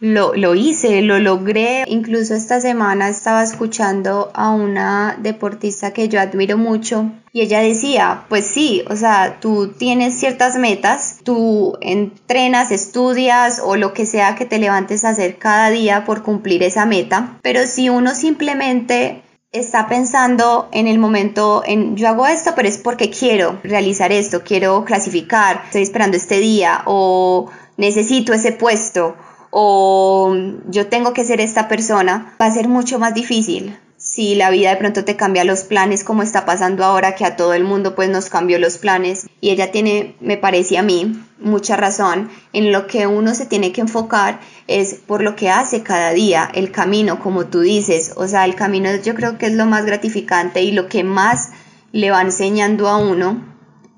lo, 0.00 0.34
lo, 0.34 0.54
hice, 0.54 1.02
lo 1.02 1.18
logré. 1.18 1.84
Incluso 1.86 2.34
esta 2.34 2.60
semana 2.60 3.08
estaba 3.08 3.42
escuchando 3.42 4.30
a 4.34 4.50
una 4.50 5.16
deportista 5.20 5.92
que 5.92 6.08
yo 6.08 6.20
admiro 6.20 6.58
mucho 6.58 7.10
y 7.32 7.40
ella 7.40 7.60
decía, 7.60 8.24
pues 8.28 8.46
sí, 8.46 8.84
o 8.88 8.96
sea, 8.96 9.38
tú 9.40 9.72
tienes 9.76 10.14
ciertas 10.14 10.56
metas, 10.56 11.18
tú 11.24 11.76
entrenas, 11.80 12.70
estudias 12.70 13.60
o 13.64 13.76
lo 13.76 13.92
que 13.92 14.06
sea 14.06 14.36
que 14.36 14.44
te 14.44 14.58
levantes 14.58 15.04
a 15.04 15.10
hacer 15.10 15.36
cada 15.38 15.70
día 15.70 16.04
por 16.04 16.22
cumplir 16.22 16.62
esa 16.62 16.86
meta, 16.86 17.38
pero 17.42 17.66
si 17.66 17.88
uno 17.88 18.14
simplemente 18.14 19.22
está 19.50 19.88
pensando 19.88 20.68
en 20.72 20.86
el 20.86 20.98
momento 20.98 21.62
en 21.66 21.96
yo 21.96 22.08
hago 22.08 22.26
esto, 22.26 22.52
pero 22.54 22.68
es 22.68 22.78
porque 22.78 23.10
quiero 23.10 23.58
realizar 23.64 24.12
esto, 24.12 24.42
quiero 24.44 24.84
clasificar, 24.84 25.62
estoy 25.66 25.82
esperando 25.82 26.16
este 26.16 26.38
día 26.38 26.82
o 26.86 27.50
necesito 27.76 28.32
ese 28.32 28.52
puesto 28.52 29.16
o 29.56 30.34
yo 30.68 30.88
tengo 30.88 31.12
que 31.12 31.24
ser 31.24 31.40
esta 31.40 31.68
persona, 31.68 32.34
va 32.42 32.46
a 32.46 32.50
ser 32.50 32.66
mucho 32.66 32.98
más 32.98 33.14
difícil. 33.14 33.78
Si 33.96 34.34
la 34.34 34.50
vida 34.50 34.70
de 34.70 34.76
pronto 34.76 35.04
te 35.04 35.14
cambia 35.14 35.44
los 35.44 35.62
planes 35.62 36.02
como 36.02 36.24
está 36.24 36.44
pasando 36.44 36.84
ahora 36.84 37.14
que 37.14 37.24
a 37.24 37.36
todo 37.36 37.54
el 37.54 37.62
mundo 37.62 37.94
pues 37.94 38.10
nos 38.10 38.28
cambió 38.28 38.58
los 38.58 38.78
planes 38.78 39.28
y 39.40 39.50
ella 39.50 39.70
tiene, 39.70 40.16
me 40.20 40.36
parece 40.36 40.76
a 40.76 40.82
mí, 40.82 41.22
mucha 41.38 41.76
razón 41.76 42.30
en 42.52 42.72
lo 42.72 42.88
que 42.88 43.06
uno 43.06 43.32
se 43.36 43.46
tiene 43.46 43.70
que 43.70 43.80
enfocar 43.80 44.40
es 44.66 44.94
por 44.94 45.22
lo 45.22 45.36
que 45.36 45.50
hace 45.50 45.84
cada 45.84 46.10
día, 46.10 46.50
el 46.52 46.72
camino, 46.72 47.20
como 47.20 47.46
tú 47.46 47.60
dices, 47.60 48.12
o 48.16 48.26
sea, 48.26 48.46
el 48.46 48.56
camino 48.56 48.90
yo 49.04 49.14
creo 49.14 49.38
que 49.38 49.46
es 49.46 49.52
lo 49.52 49.66
más 49.66 49.86
gratificante 49.86 50.62
y 50.62 50.72
lo 50.72 50.88
que 50.88 51.04
más 51.04 51.50
le 51.92 52.10
va 52.10 52.22
enseñando 52.22 52.88
a 52.88 52.96
uno 52.96 53.53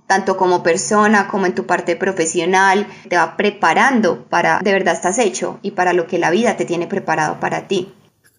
tanto 0.06 0.36
como 0.36 0.62
persona 0.62 1.28
como 1.28 1.46
en 1.46 1.54
tu 1.54 1.66
parte 1.66 1.96
profesional, 1.96 2.86
te 3.08 3.16
va 3.16 3.36
preparando 3.36 4.24
para 4.24 4.60
de 4.60 4.72
verdad 4.72 4.94
estás 4.94 5.18
hecho 5.18 5.58
y 5.62 5.72
para 5.72 5.92
lo 5.92 6.06
que 6.06 6.18
la 6.18 6.30
vida 6.30 6.56
te 6.56 6.64
tiene 6.64 6.86
preparado 6.86 7.40
para 7.40 7.66
ti. 7.66 7.92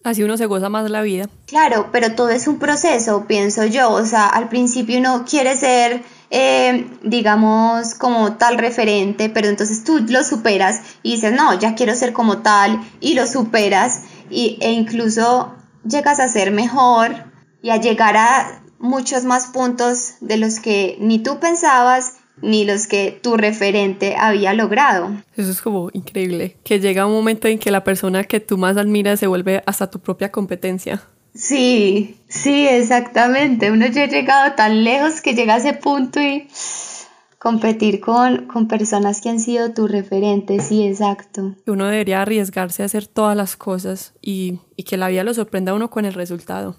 Así 0.04 0.22
uno 0.22 0.36
se 0.36 0.46
goza 0.46 0.68
más 0.68 0.88
la 0.90 1.02
vida. 1.02 1.28
Claro, 1.46 1.88
pero 1.92 2.14
todo 2.14 2.30
es 2.30 2.46
un 2.46 2.58
proceso, 2.58 3.24
pienso 3.26 3.64
yo. 3.66 3.90
O 3.90 4.04
sea, 4.06 4.26
al 4.26 4.48
principio 4.48 4.98
uno 4.98 5.24
quiere 5.28 5.56
ser, 5.56 6.02
eh, 6.30 6.86
digamos, 7.02 7.94
como 7.94 8.34
tal 8.34 8.58
referente, 8.58 9.28
pero 9.28 9.48
entonces 9.48 9.84
tú 9.84 9.98
lo 10.08 10.22
superas 10.22 10.80
y 11.02 11.16
dices, 11.16 11.32
no, 11.32 11.58
ya 11.58 11.74
quiero 11.74 11.94
ser 11.94 12.12
como 12.12 12.38
tal, 12.38 12.80
y 13.00 13.14
lo 13.14 13.26
superas, 13.26 14.02
y, 14.30 14.56
e 14.60 14.70
incluso 14.70 15.52
llegas 15.84 16.20
a 16.20 16.28
ser 16.28 16.52
mejor 16.52 17.12
y 17.60 17.70
a 17.70 17.76
llegar 17.76 18.16
a 18.16 18.62
muchos 18.78 19.24
más 19.24 19.46
puntos 19.46 20.14
de 20.20 20.36
los 20.36 20.60
que 20.60 20.96
ni 21.00 21.18
tú 21.18 21.40
pensabas 21.40 22.14
ni 22.40 22.64
los 22.64 22.86
que 22.86 23.18
tu 23.20 23.36
referente 23.36 24.14
había 24.16 24.54
logrado. 24.54 25.10
Eso 25.36 25.50
es 25.50 25.60
como 25.60 25.90
increíble, 25.92 26.56
que 26.64 26.80
llega 26.80 27.06
un 27.06 27.12
momento 27.12 27.48
en 27.48 27.58
que 27.58 27.70
la 27.70 27.84
persona 27.84 28.24
que 28.24 28.40
tú 28.40 28.58
más 28.58 28.76
admiras 28.76 29.20
se 29.20 29.26
vuelve 29.26 29.62
hasta 29.66 29.90
tu 29.90 29.98
propia 29.98 30.30
competencia. 30.30 31.02
Sí, 31.34 32.16
sí, 32.28 32.66
exactamente. 32.66 33.70
Uno 33.70 33.86
ya 33.86 34.04
ha 34.04 34.08
llegado 34.08 34.54
tan 34.54 34.84
lejos 34.84 35.20
que 35.20 35.34
llega 35.34 35.54
a 35.54 35.58
ese 35.58 35.72
punto 35.72 36.20
y 36.20 36.48
competir 37.38 38.00
con, 38.00 38.46
con 38.46 38.66
personas 38.66 39.20
que 39.20 39.28
han 39.28 39.38
sido 39.38 39.72
tu 39.72 39.86
referente, 39.86 40.58
sí, 40.60 40.84
exacto. 40.84 41.54
Uno 41.66 41.86
debería 41.86 42.22
arriesgarse 42.22 42.82
a 42.82 42.86
hacer 42.86 43.06
todas 43.06 43.36
las 43.36 43.56
cosas 43.56 44.14
y, 44.20 44.58
y 44.74 44.82
que 44.82 44.96
la 44.96 45.08
vida 45.08 45.22
lo 45.22 45.32
sorprenda 45.34 45.72
a 45.72 45.74
uno 45.74 45.90
con 45.90 46.04
el 46.04 46.14
resultado. 46.14 46.76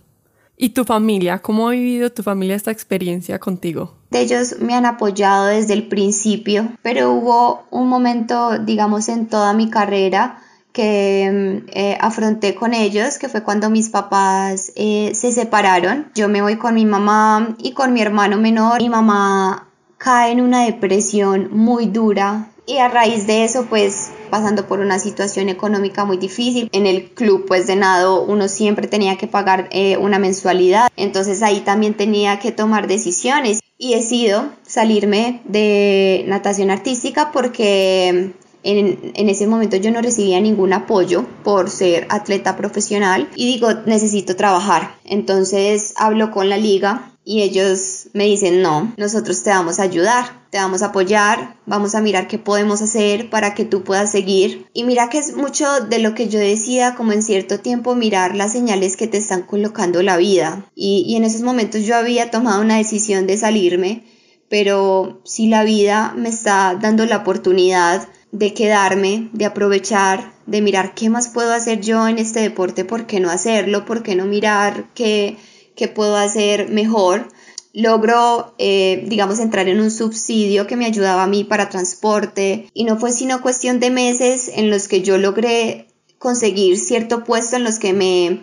¿Y 0.62 0.72
tu 0.72 0.84
familia? 0.84 1.40
¿Cómo 1.40 1.70
ha 1.70 1.72
vivido 1.72 2.12
tu 2.12 2.22
familia 2.22 2.54
esta 2.54 2.70
experiencia 2.70 3.40
contigo? 3.40 3.96
Ellos 4.12 4.58
me 4.60 4.76
han 4.76 4.86
apoyado 4.86 5.46
desde 5.46 5.74
el 5.74 5.88
principio, 5.88 6.74
pero 6.82 7.14
hubo 7.14 7.64
un 7.72 7.88
momento, 7.88 8.60
digamos, 8.60 9.08
en 9.08 9.28
toda 9.28 9.54
mi 9.54 9.70
carrera 9.70 10.42
que 10.74 11.64
mm, 11.64 11.70
eh, 11.72 11.98
afronté 12.02 12.56
con 12.56 12.74
ellos, 12.74 13.18
que 13.20 13.30
fue 13.30 13.42
cuando 13.42 13.70
mis 13.70 13.88
papás 13.88 14.74
eh, 14.76 15.14
se 15.16 15.32
separaron. 15.32 16.12
Yo 16.14 16.28
me 16.28 16.42
voy 16.42 16.58
con 16.58 16.76
mi 16.76 16.86
mamá 16.86 17.56
y 17.58 17.72
con 17.72 17.94
mi 17.94 18.02
hermano 18.02 18.36
menor. 18.36 18.82
Mi 18.82 18.90
mamá 18.90 19.70
cae 19.98 20.34
en 20.34 20.42
una 20.42 20.66
depresión 20.66 21.48
muy 21.54 21.86
dura 21.86 22.50
y 22.66 22.80
a 22.80 22.90
raíz 22.90 23.28
de 23.28 23.46
eso, 23.46 23.66
pues 23.70 24.09
pasando 24.30 24.68
por 24.68 24.80
una 24.80 25.00
situación 25.00 25.50
económica 25.50 26.06
muy 26.06 26.18
difícil. 26.18 26.70
En 26.72 26.86
el 26.86 27.10
club 27.10 27.46
pues 27.48 27.68
de 27.68 27.76
nado 27.76 28.22
uno 28.22 28.48
siempre 28.48 28.88
tenía 28.88 29.18
que 29.18 29.28
pagar 29.28 29.70
eh, 29.72 29.98
una 29.98 30.20
mensualidad, 30.20 30.90
entonces 30.96 31.42
ahí 31.42 31.62
también 31.62 31.96
tenía 31.96 32.40
que 32.40 32.52
tomar 32.52 32.88
decisiones 32.88 33.60
y 33.78 33.96
decido 33.96 34.50
salirme 34.68 35.42
de 35.46 36.26
natación 36.28 36.70
artística 36.70 37.32
porque 37.32 38.34
en, 38.64 39.12
en, 39.16 39.30
ese 39.30 39.48
momento 39.48 39.78
yo 39.78 39.92
no 39.92 40.02
recibía 40.02 40.42
ningún 40.42 40.74
apoyo 40.74 41.26
por 41.44 41.70
ser 41.70 42.06
atleta 42.10 42.58
profesional 42.58 43.30
y 43.36 43.46
digo, 43.46 43.74
necesito 43.86 44.36
trabajar. 44.36 44.96
Entonces 45.06 45.94
hablo 45.96 46.32
con 46.32 46.50
la 46.50 46.58
liga 46.58 47.14
y 47.24 47.44
ellos 47.44 48.08
me 48.14 48.26
dicen, 48.26 48.62
no, 48.62 48.94
nosotros 48.98 49.44
te 49.44 49.52
vamos 49.52 49.80
a 49.80 49.84
ayudar, 49.84 50.39
te 50.50 50.58
vamos 50.58 50.82
a 50.82 50.88
apoyar, 50.88 51.58
vamos 51.66 51.94
a 51.94 52.02
mirar 52.02 52.28
qué 52.28 52.40
podemos 52.40 52.82
hacer 52.82 53.30
para 53.30 53.54
que 53.54 53.66
tú 53.66 53.84
puedas 53.84 54.12
seguir. 54.12 54.68
Y 54.74 54.84
mira 54.84 55.10
que 55.10 55.20
es 55.20 55.36
mucho 55.36 55.82
de 55.82 56.00
lo 56.00 56.16
que 56.16 56.28
yo 56.28 56.40
decía, 56.40 56.96
como 56.96 57.12
en 57.12 57.22
cierto 57.22 57.60
tiempo 57.60 57.96
mirar 57.96 58.36
las 58.36 58.54
señales 58.54 58.98
que 58.98 59.08
te 59.08 59.18
están 59.18 59.44
colocando 59.44 60.02
la 60.02 60.18
vida. 60.18 60.66
Y, 60.76 61.16
en 61.16 61.24
esos 61.24 61.42
momentos 61.42 61.86
yo 61.86 61.96
había 61.96 62.32
tomado 62.32 62.62
una 62.62 62.78
decisión 62.78 63.28
de 63.28 63.38
salirme, 63.38 64.04
pero 64.50 65.22
si 65.24 65.48
la 65.48 65.64
vida 65.64 66.14
me 66.18 66.30
está 66.30 66.78
dando 66.82 67.06
la 67.06 67.18
oportunidad 67.18 68.08
de 68.32 68.54
quedarme, 68.54 69.30
de 69.34 69.46
aprovechar, 69.46 70.34
de 70.48 70.62
mirar 70.62 70.96
qué 70.96 71.10
más 71.10 71.30
puedo 71.30 71.54
hacer 71.54 71.82
yo 71.82 72.08
en 72.08 72.18
este 72.18 72.40
deporte, 72.40 72.86
por 72.86 73.06
qué 73.06 73.20
no 73.20 73.30
hacerlo, 73.30 73.86
por 73.86 74.02
qué 74.02 74.16
no 74.16 74.26
mirar 74.26 74.86
qué, 74.96 75.38
qué 75.76 75.88
puedo 75.88 76.16
hacer 76.16 76.70
mejor. 76.70 77.30
Logro, 77.74 78.56
eh, 78.58 79.06
digamos, 79.08 79.40
entrar 79.40 79.68
en 79.68 79.80
un 79.80 79.92
subsidio 79.92 80.66
que 80.66 80.76
me 80.76 80.86
ayudaba 80.86 81.24
a 81.24 81.28
mí 81.28 81.44
para 81.44 81.70
transporte 81.70 82.68
y 82.74 82.84
no 82.84 82.98
fue 82.98 83.12
sino 83.12 83.42
cuestión 83.42 83.80
de 83.80 83.92
meses 83.92 84.50
en 84.54 84.70
los 84.70 84.88
que 84.88 85.02
yo 85.02 85.18
logré 85.18 85.88
conseguir 86.18 86.78
cierto 86.80 87.24
puesto 87.24 87.56
en 87.56 87.64
los 87.64 87.80
que 87.80 87.94
me 87.94 88.42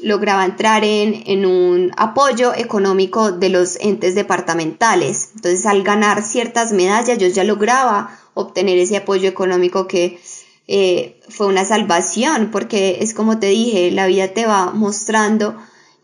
lograba 0.00 0.44
entrar 0.44 0.84
en, 0.84 1.22
en, 1.26 1.46
un 1.46 1.92
apoyo 1.96 2.54
económico 2.54 3.32
de 3.32 3.48
los 3.48 3.76
entes 3.80 4.14
departamentales. 4.14 5.30
Entonces, 5.34 5.66
al 5.66 5.82
ganar 5.82 6.22
ciertas 6.22 6.72
medallas, 6.72 7.18
yo 7.18 7.28
ya 7.28 7.44
lograba 7.44 8.18
obtener 8.34 8.78
ese 8.78 8.96
apoyo 8.96 9.28
económico 9.28 9.86
que 9.86 10.18
eh, 10.66 11.20
fue 11.28 11.46
una 11.46 11.64
salvación, 11.64 12.50
porque 12.50 12.98
es 13.00 13.14
como 13.14 13.38
te 13.38 13.46
dije, 13.46 13.90
la 13.90 14.06
vida 14.06 14.28
te 14.28 14.46
va 14.46 14.70
mostrando 14.72 15.56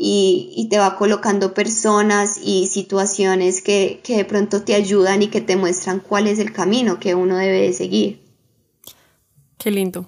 y, 0.02 0.50
y 0.56 0.70
te 0.70 0.78
va 0.78 0.96
colocando 0.96 1.52
personas 1.52 2.40
y 2.42 2.68
situaciones 2.68 3.60
que, 3.60 4.00
que, 4.02 4.16
de 4.16 4.24
pronto 4.24 4.62
te 4.62 4.74
ayudan 4.74 5.20
y 5.20 5.28
que 5.28 5.42
te 5.42 5.56
muestran 5.56 6.00
cuál 6.00 6.26
es 6.26 6.38
el 6.38 6.54
camino 6.54 6.98
que 6.98 7.14
uno 7.14 7.36
debe 7.36 7.60
de 7.60 7.74
seguir. 7.74 8.22
Qué 9.58 9.70
lindo. 9.70 10.06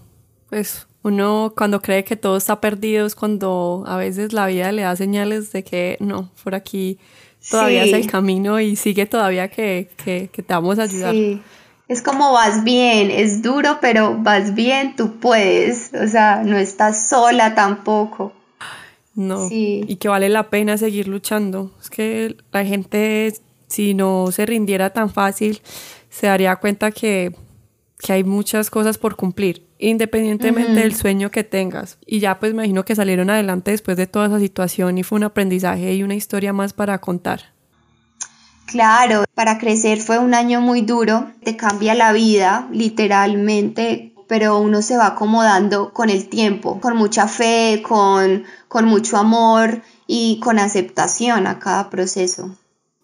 Pues 0.49 0.87
uno 1.03 1.53
cuando 1.55 1.83
cree 1.83 2.05
que 2.05 2.17
todo 2.17 2.39
está 2.39 2.59
perdido 2.59 3.05
es 3.05 3.15
cuando 3.15 3.85
a 3.87 3.99
veces 3.99 4.33
la 4.33 4.47
vida 4.47 4.73
le 4.73 4.81
da 4.81 4.97
señales 4.97 5.53
de 5.53 5.63
que 5.63 5.99
no, 6.01 6.31
por 6.43 6.55
aquí 6.55 6.99
todavía 7.51 7.85
es 7.85 7.93
el 7.93 8.07
camino 8.07 8.61
y 8.61 8.77
sigue 8.77 9.05
todavía 9.05 9.49
que, 9.49 9.91
que, 10.03 10.31
que 10.33 10.43
te 10.43 10.55
vamos 10.55 10.79
a 10.79 10.85
ayudar. 10.85 11.13
Sí 11.13 11.43
es 11.89 12.01
como 12.01 12.33
vas 12.33 12.65
bien, 12.65 13.11
es 13.11 13.43
duro, 13.43 13.77
pero 13.83 14.17
vas 14.19 14.55
bien, 14.55 14.97
tú 14.97 15.19
puedes, 15.21 15.93
o 15.93 16.09
sea, 16.09 16.43
no 16.43 16.57
estás 16.57 17.11
sola 17.11 17.55
tampoco. 17.55 18.33
No, 19.15 19.49
y 19.51 19.97
que 19.97 20.09
vale 20.09 20.29
la 20.29 20.49
pena 20.49 20.79
seguir 20.79 21.09
luchando. 21.09 21.71
Es 21.81 21.91
que 21.91 22.37
la 22.51 22.65
gente, 22.65 23.35
si 23.67 23.95
no 23.95 24.31
se 24.33 24.47
rindiera 24.47 24.91
tan 24.91 25.11
fácil, 25.11 25.61
se 26.09 26.27
daría 26.27 26.57
cuenta 26.57 26.91
que, 26.93 27.35
que 27.99 28.13
hay 28.13 28.25
muchas 28.25 28.71
cosas 28.71 28.99
por 28.99 29.17
cumplir, 29.17 29.67
independientemente 29.79 30.81
del 30.81 30.95
sueño 30.95 31.31
que 31.31 31.45
tengas. 31.45 31.99
Y 32.07 32.21
ya 32.21 32.39
pues 32.39 32.53
me 32.53 32.63
imagino 32.63 32.85
que 32.85 32.95
salieron 32.95 33.29
adelante 33.29 33.71
después 33.71 33.97
de 33.97 34.07
toda 34.07 34.27
esa 34.27 34.39
situación 34.39 34.97
y 34.97 35.03
fue 35.03 35.17
un 35.17 35.25
aprendizaje 35.25 35.95
y 35.95 36.03
una 36.03 36.15
historia 36.15 36.53
más 36.53 36.73
para 36.73 36.99
contar. 36.99 37.53
Claro, 38.67 39.25
para 39.35 39.59
crecer 39.59 40.01
fue 40.01 40.19
un 40.19 40.33
año 40.33 40.63
muy 40.63 40.81
duro, 40.81 41.31
te 41.45 41.57
cambia 41.57 41.95
la 41.95 42.13
vida, 42.13 42.69
literalmente, 42.73 44.15
pero 44.29 44.59
uno 44.59 44.81
se 44.81 44.97
va 44.97 45.09
acomodando 45.09 45.93
con 45.93 46.09
el 46.09 46.29
tiempo, 46.29 46.81
con 46.81 46.97
mucha 46.97 47.29
fe, 47.29 47.83
con, 47.87 48.45
con 48.73 48.87
mucho 48.87 49.19
amor 49.19 49.83
y 50.07 50.41
con 50.41 50.59
aceptación 50.59 51.47
a 51.47 51.59
cada 51.59 51.91
proceso. 51.91 52.57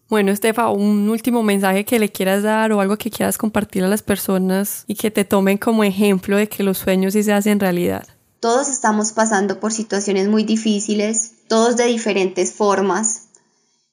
Bueno, 0.09 0.33
Estefa, 0.33 0.71
un 0.71 1.11
último 1.11 1.43
mensaje 1.43 1.85
que 1.85 1.99
le 1.99 2.11
quieras 2.11 2.43
dar 2.43 2.73
o 2.73 2.81
algo 2.81 2.97
que 2.97 3.11
quieras 3.11 3.37
compartir 3.37 3.85
a 3.85 3.89
las 3.89 4.01
personas 4.01 4.85
y 4.87 4.95
que 4.95 5.11
te 5.11 5.27
tomen 5.27 5.59
como 5.59 5.85
ejemplo 5.85 6.39
de 6.39 6.49
que 6.49 6.63
los 6.63 6.79
sueños 6.79 7.13
sí 7.13 7.23
se 7.23 7.35
hacen 7.35 7.61
realidad. 7.61 8.07
Todos 8.41 8.71
estamos 8.71 9.13
pasando 9.13 9.61
por 9.61 9.75
situaciones 9.75 10.27
muy 10.27 10.43
difíciles, 10.43 11.33
todos 11.49 11.77
de 11.77 11.85
diferentes 11.85 12.55
formas, 12.55 13.29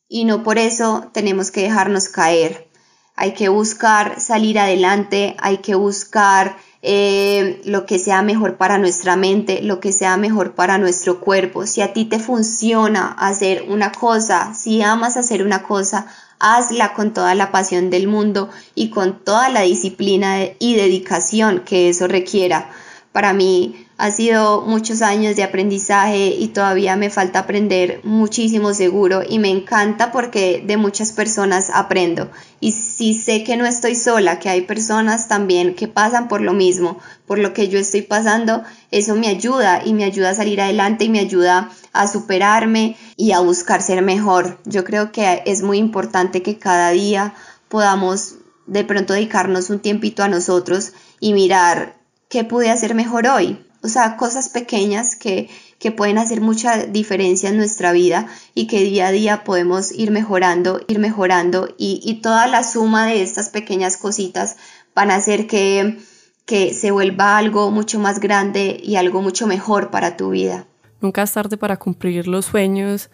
y 0.07 0.23
no 0.23 0.43
por 0.43 0.57
eso 0.57 1.09
tenemos 1.11 1.51
que 1.51 1.63
dejarnos 1.63 2.07
caer. 2.07 2.69
Hay 3.17 3.33
que 3.33 3.49
buscar 3.49 4.21
salir 4.21 4.59
adelante, 4.59 5.35
hay 5.39 5.57
que 5.57 5.75
buscar 5.75 6.55
eh, 6.87 7.61
lo 7.65 7.87
que 7.87 7.97
sea 7.97 8.21
mejor 8.21 8.57
para 8.57 8.77
nuestra 8.77 9.15
mente, 9.15 9.63
lo 9.63 9.79
que 9.79 9.91
sea 9.91 10.17
mejor 10.17 10.53
para 10.53 10.77
nuestro 10.77 11.19
cuerpo. 11.19 11.65
Si 11.65 11.81
a 11.81 11.93
ti 11.93 12.05
te 12.05 12.19
funciona 12.19 13.07
hacer 13.17 13.65
una 13.67 13.91
cosa, 13.91 14.53
si 14.53 14.83
amas 14.83 15.17
hacer 15.17 15.43
una 15.43 15.63
cosa, 15.63 16.05
hazla 16.37 16.93
con 16.93 17.11
toda 17.11 17.33
la 17.33 17.51
pasión 17.51 17.89
del 17.89 18.07
mundo 18.07 18.51
y 18.75 18.91
con 18.91 19.17
toda 19.23 19.49
la 19.49 19.61
disciplina 19.61 20.43
y 20.59 20.75
dedicación 20.75 21.63
que 21.65 21.89
eso 21.89 22.07
requiera. 22.07 22.69
Para 23.15 23.31
mí 23.31 23.87
ha 23.97 24.11
sido 24.11 24.63
muchos 24.63 25.01
años 25.01 25.37
de 25.37 25.43
aprendizaje 25.43 26.35
y 26.37 26.49
todavía 26.49 26.97
me 26.97 27.09
falta 27.09 27.39
aprender 27.39 28.01
muchísimo 28.03 28.73
seguro 28.73 29.21
y 29.25 29.39
me 29.39 29.49
encanta 29.49 30.11
porque 30.11 30.61
de 30.67 30.75
muchas 30.75 31.13
personas 31.13 31.69
aprendo. 31.73 32.29
Y 32.59 32.73
si 32.73 33.13
sé 33.13 33.45
que 33.45 33.55
no 33.55 33.65
estoy 33.65 33.95
sola, 33.95 34.37
que 34.37 34.49
hay 34.49 34.63
personas 34.63 35.29
también 35.29 35.75
que 35.75 35.87
pasan 35.87 36.27
por 36.27 36.41
lo 36.41 36.51
mismo, 36.51 36.99
por 37.25 37.39
lo 37.39 37.53
que 37.53 37.69
yo 37.69 37.79
estoy 37.79 38.01
pasando, 38.01 38.65
eso 38.91 39.15
me 39.15 39.29
ayuda 39.29 39.81
y 39.85 39.93
me 39.93 40.03
ayuda 40.03 40.31
a 40.31 40.35
salir 40.35 40.59
adelante 40.59 41.05
y 41.05 41.09
me 41.09 41.19
ayuda 41.19 41.69
a 41.93 42.07
superarme 42.07 42.97
y 43.15 43.31
a 43.31 43.39
buscar 43.39 43.81
ser 43.81 44.01
mejor. 44.01 44.59
Yo 44.65 44.83
creo 44.83 45.13
que 45.13 45.41
es 45.45 45.61
muy 45.61 45.77
importante 45.77 46.41
que 46.41 46.59
cada 46.59 46.89
día 46.89 47.33
podamos 47.69 48.35
de 48.67 48.83
pronto 48.83 49.13
dedicarnos 49.13 49.69
un 49.69 49.79
tiempito 49.79 50.21
a 50.21 50.27
nosotros 50.27 50.91
y 51.21 51.31
mirar 51.31 51.94
qué 52.29 52.43
pude 52.43 52.69
hacer 52.69 52.95
mejor 52.95 53.27
hoy, 53.27 53.59
o 53.85 53.87
sea, 53.87 54.17
cosas 54.17 54.49
pequeñas 54.49 55.15
que, 55.15 55.49
que 55.79 55.91
pueden 55.91 56.17
hacer 56.17 56.41
mucha 56.41 56.85
diferencia 56.87 57.49
en 57.49 57.57
nuestra 57.57 57.91
vida 57.91 58.27
y 58.55 58.65
que 58.65 58.83
día 58.83 59.07
a 59.07 59.11
día 59.11 59.43
podemos 59.43 59.91
ir 59.91 60.09
mejorando, 60.09 60.81
ir 60.87 60.97
mejorando 60.97 61.69
y, 61.77 62.01
y 62.03 62.21
toda 62.21 62.47
la 62.47 62.63
suma 62.63 63.05
de 63.05 63.21
estas 63.21 63.49
pequeñas 63.49 63.97
cositas 63.97 64.57
van 64.95 65.11
a 65.11 65.15
hacer 65.15 65.45
que, 65.45 65.99
que 66.45 66.73
se 66.73 66.89
vuelva 66.89 67.37
algo 67.37 67.69
mucho 67.69 67.99
más 67.99 68.19
grande 68.19 68.79
y 68.81 68.95
algo 68.95 69.21
mucho 69.21 69.45
mejor 69.45 69.91
para 69.91 70.17
tu 70.17 70.31
vida. 70.31 70.65
Nunca 71.01 71.21
es 71.21 71.33
tarde 71.33 71.57
para 71.57 71.77
cumplir 71.77 72.27
los 72.27 72.45
sueños. 72.45 73.11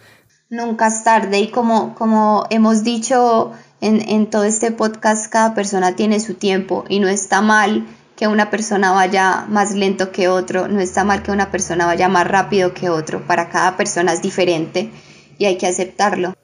Nunca 0.50 0.88
es 0.88 1.04
tarde 1.04 1.40
y 1.40 1.50
como, 1.50 1.96
como 1.96 2.46
hemos 2.50 2.84
dicho 2.84 3.52
en, 3.82 4.08
en 4.08 4.30
todo 4.30 4.46
este 4.46 4.72
podcast, 4.72 5.30
cada 5.30 5.54
persona 5.54 5.98
tiene 5.98 6.22
su 6.22 6.36
tiempo 6.36 6.86
y 6.88 7.00
no 7.00 7.10
está 7.10 7.42
mal 7.42 7.86
que 8.22 8.28
una 8.28 8.52
persona 8.52 8.92
vaya 8.92 9.48
más 9.50 9.74
lento 9.74 10.12
que 10.12 10.28
otro, 10.28 10.68
no 10.68 10.80
está 10.80 11.04
mal 11.04 11.24
que 11.24 11.32
una 11.32 11.50
persona 11.50 11.88
vaya 11.88 12.08
más 12.08 12.28
rápido 12.28 12.72
que 12.72 12.88
otro, 12.88 13.26
para 13.26 13.50
cada 13.50 13.76
persona 13.78 14.14
es 14.14 14.22
diferente 14.22 14.92
y 15.40 15.46
hay 15.46 15.58
que 15.58 15.66
aceptarlo. 15.66 16.36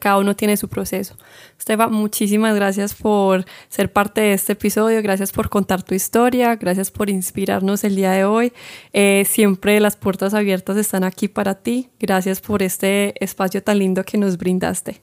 Cada 0.00 0.18
uno 0.18 0.34
tiene 0.34 0.56
su 0.56 0.68
proceso. 0.68 1.16
Estefa, 1.56 1.86
muchísimas 1.86 2.56
gracias 2.56 2.94
por 2.94 3.44
ser 3.68 3.92
parte 3.92 4.20
de 4.20 4.32
este 4.32 4.54
episodio, 4.54 5.00
gracias 5.00 5.30
por 5.30 5.48
contar 5.48 5.84
tu 5.84 5.94
historia, 5.94 6.56
gracias 6.56 6.90
por 6.90 7.08
inspirarnos 7.08 7.84
el 7.84 7.94
día 7.94 8.10
de 8.10 8.24
hoy. 8.24 8.52
Eh, 8.92 9.24
siempre 9.24 9.78
las 9.78 9.94
puertas 9.94 10.34
abiertas 10.34 10.76
están 10.76 11.04
aquí 11.04 11.28
para 11.28 11.54
ti. 11.54 11.90
Gracias 12.00 12.40
por 12.40 12.64
este 12.64 13.14
espacio 13.22 13.62
tan 13.62 13.78
lindo 13.78 14.02
que 14.02 14.18
nos 14.18 14.38
brindaste. 14.38 15.02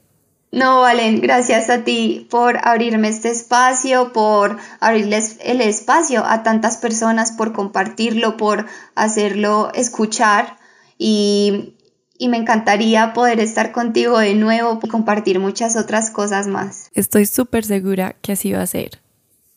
No, 0.52 0.80
Valen, 0.80 1.20
gracias 1.20 1.70
a 1.70 1.84
ti 1.84 2.26
por 2.28 2.58
abrirme 2.66 3.08
este 3.08 3.30
espacio, 3.30 4.12
por 4.12 4.58
abrirles 4.80 5.36
el 5.42 5.60
espacio 5.60 6.24
a 6.24 6.42
tantas 6.42 6.76
personas, 6.76 7.30
por 7.32 7.52
compartirlo, 7.52 8.36
por 8.36 8.66
hacerlo 8.96 9.70
escuchar 9.74 10.56
y, 10.98 11.76
y 12.18 12.28
me 12.28 12.36
encantaría 12.36 13.12
poder 13.12 13.38
estar 13.38 13.70
contigo 13.70 14.18
de 14.18 14.34
nuevo 14.34 14.80
y 14.82 14.88
compartir 14.88 15.38
muchas 15.38 15.76
otras 15.76 16.10
cosas 16.10 16.48
más. 16.48 16.90
Estoy 16.94 17.26
súper 17.26 17.64
segura 17.64 18.16
que 18.20 18.32
así 18.32 18.52
va 18.52 18.62
a 18.62 18.66
ser. 18.66 19.00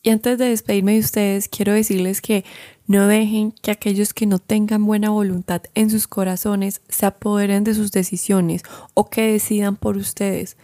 Y 0.04 0.10
antes 0.10 0.38
de 0.38 0.50
despedirme 0.50 0.92
de 0.92 1.00
ustedes, 1.00 1.48
quiero 1.48 1.72
decirles 1.72 2.20
que 2.20 2.44
no 2.86 3.06
dejen 3.06 3.52
que 3.62 3.70
aquellos 3.70 4.12
que 4.12 4.26
no 4.26 4.38
tengan 4.38 4.84
buena 4.84 5.10
voluntad 5.10 5.62
en 5.74 5.88
sus 5.90 6.06
corazones 6.06 6.82
se 6.88 7.06
apoderen 7.06 7.64
de 7.64 7.74
sus 7.74 7.92
decisiones 7.92 8.62
o 8.92 9.08
que 9.08 9.32
decidan 9.32 9.76
por 9.76 9.96
ustedes. 9.96 10.56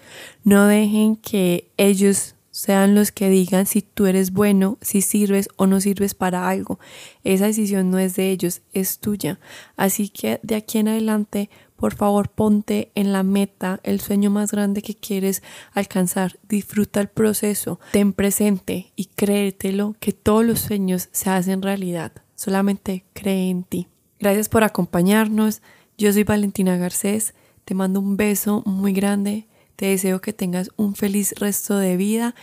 No 0.45 0.67
dejen 0.67 1.17
que 1.17 1.71
ellos 1.79 2.35
sean 2.51 2.95
los 2.95 3.13
que 3.13 3.31
digan 3.31 3.65
si 3.65 3.81
tú 3.81 4.07
eres 4.07 4.33
bueno, 4.33 4.77
si 4.83 5.01
sirves 5.01 5.49
o 5.57 5.67
no 5.67 5.81
sirves 5.81 6.15
para 6.15 6.49
algo. 6.49 6.79
Esa 7.25 7.47
decisión 7.47 7.91
no 7.91 7.99
es 7.99 8.17
de 8.17 8.31
ellos, 8.31 8.61
es 8.73 8.99
tuya. 8.99 9.39
Así 9.77 10.09
que 10.09 10.41
de 10.43 10.57
aquí 10.57 10.79
en 10.79 10.89
adelante, 10.89 11.49
por 11.81 11.95
favor, 11.95 12.29
ponte 12.29 12.93
en 12.95 13.11
la 13.11 13.23
meta 13.23 13.81
el 13.85 14.01
sueño 14.01 14.31
más 14.31 14.53
grande 14.53 14.83
que 14.83 14.95
quieres 14.95 15.43
alcanzar. 15.73 16.39
Disfruta 16.47 17.01
el 17.01 17.09
proceso, 17.09 17.81
ten 17.91 18.13
presente 18.13 18.93
y 18.97 19.07
créetelo 19.07 19.97
que 19.99 20.13
todos 20.13 20.45
los 20.45 20.61
sueños 20.61 21.09
se 21.13 21.31
hacen 21.31 21.63
realidad. 21.63 22.13
Solamente 22.35 23.07
cree 23.15 23.49
en 23.49 23.65
ti. 23.65 23.89
Gracias 24.19 24.51
por 24.51 24.63
acompañarnos. 24.63 25.63
Yo 25.97 26.13
soy 26.13 26.25
Valentina 26.25 26.77
Garcés. 26.77 27.33
Te 27.65 27.75
mando 27.75 27.99
un 27.99 28.19
beso 28.19 28.63
muy 28.67 28.93
grande. 28.93 29.49
Te 29.77 29.87
deseo 29.87 30.21
que 30.21 30.35
tengas 30.35 30.71
un 30.77 30.95
feliz 30.95 31.33
resto 31.39 31.79
de 31.79 31.97
vida 31.97 32.35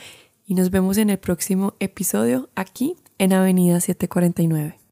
y 0.47 0.56
nos 0.56 0.71
vemos 0.71 0.97
en 0.97 1.12
el 1.12 1.19
próximo 1.19 1.76
episodio 1.80 2.50
aquí 2.56 2.95
en 3.19 3.34
Avenida 3.34 3.80
749. 3.82 4.87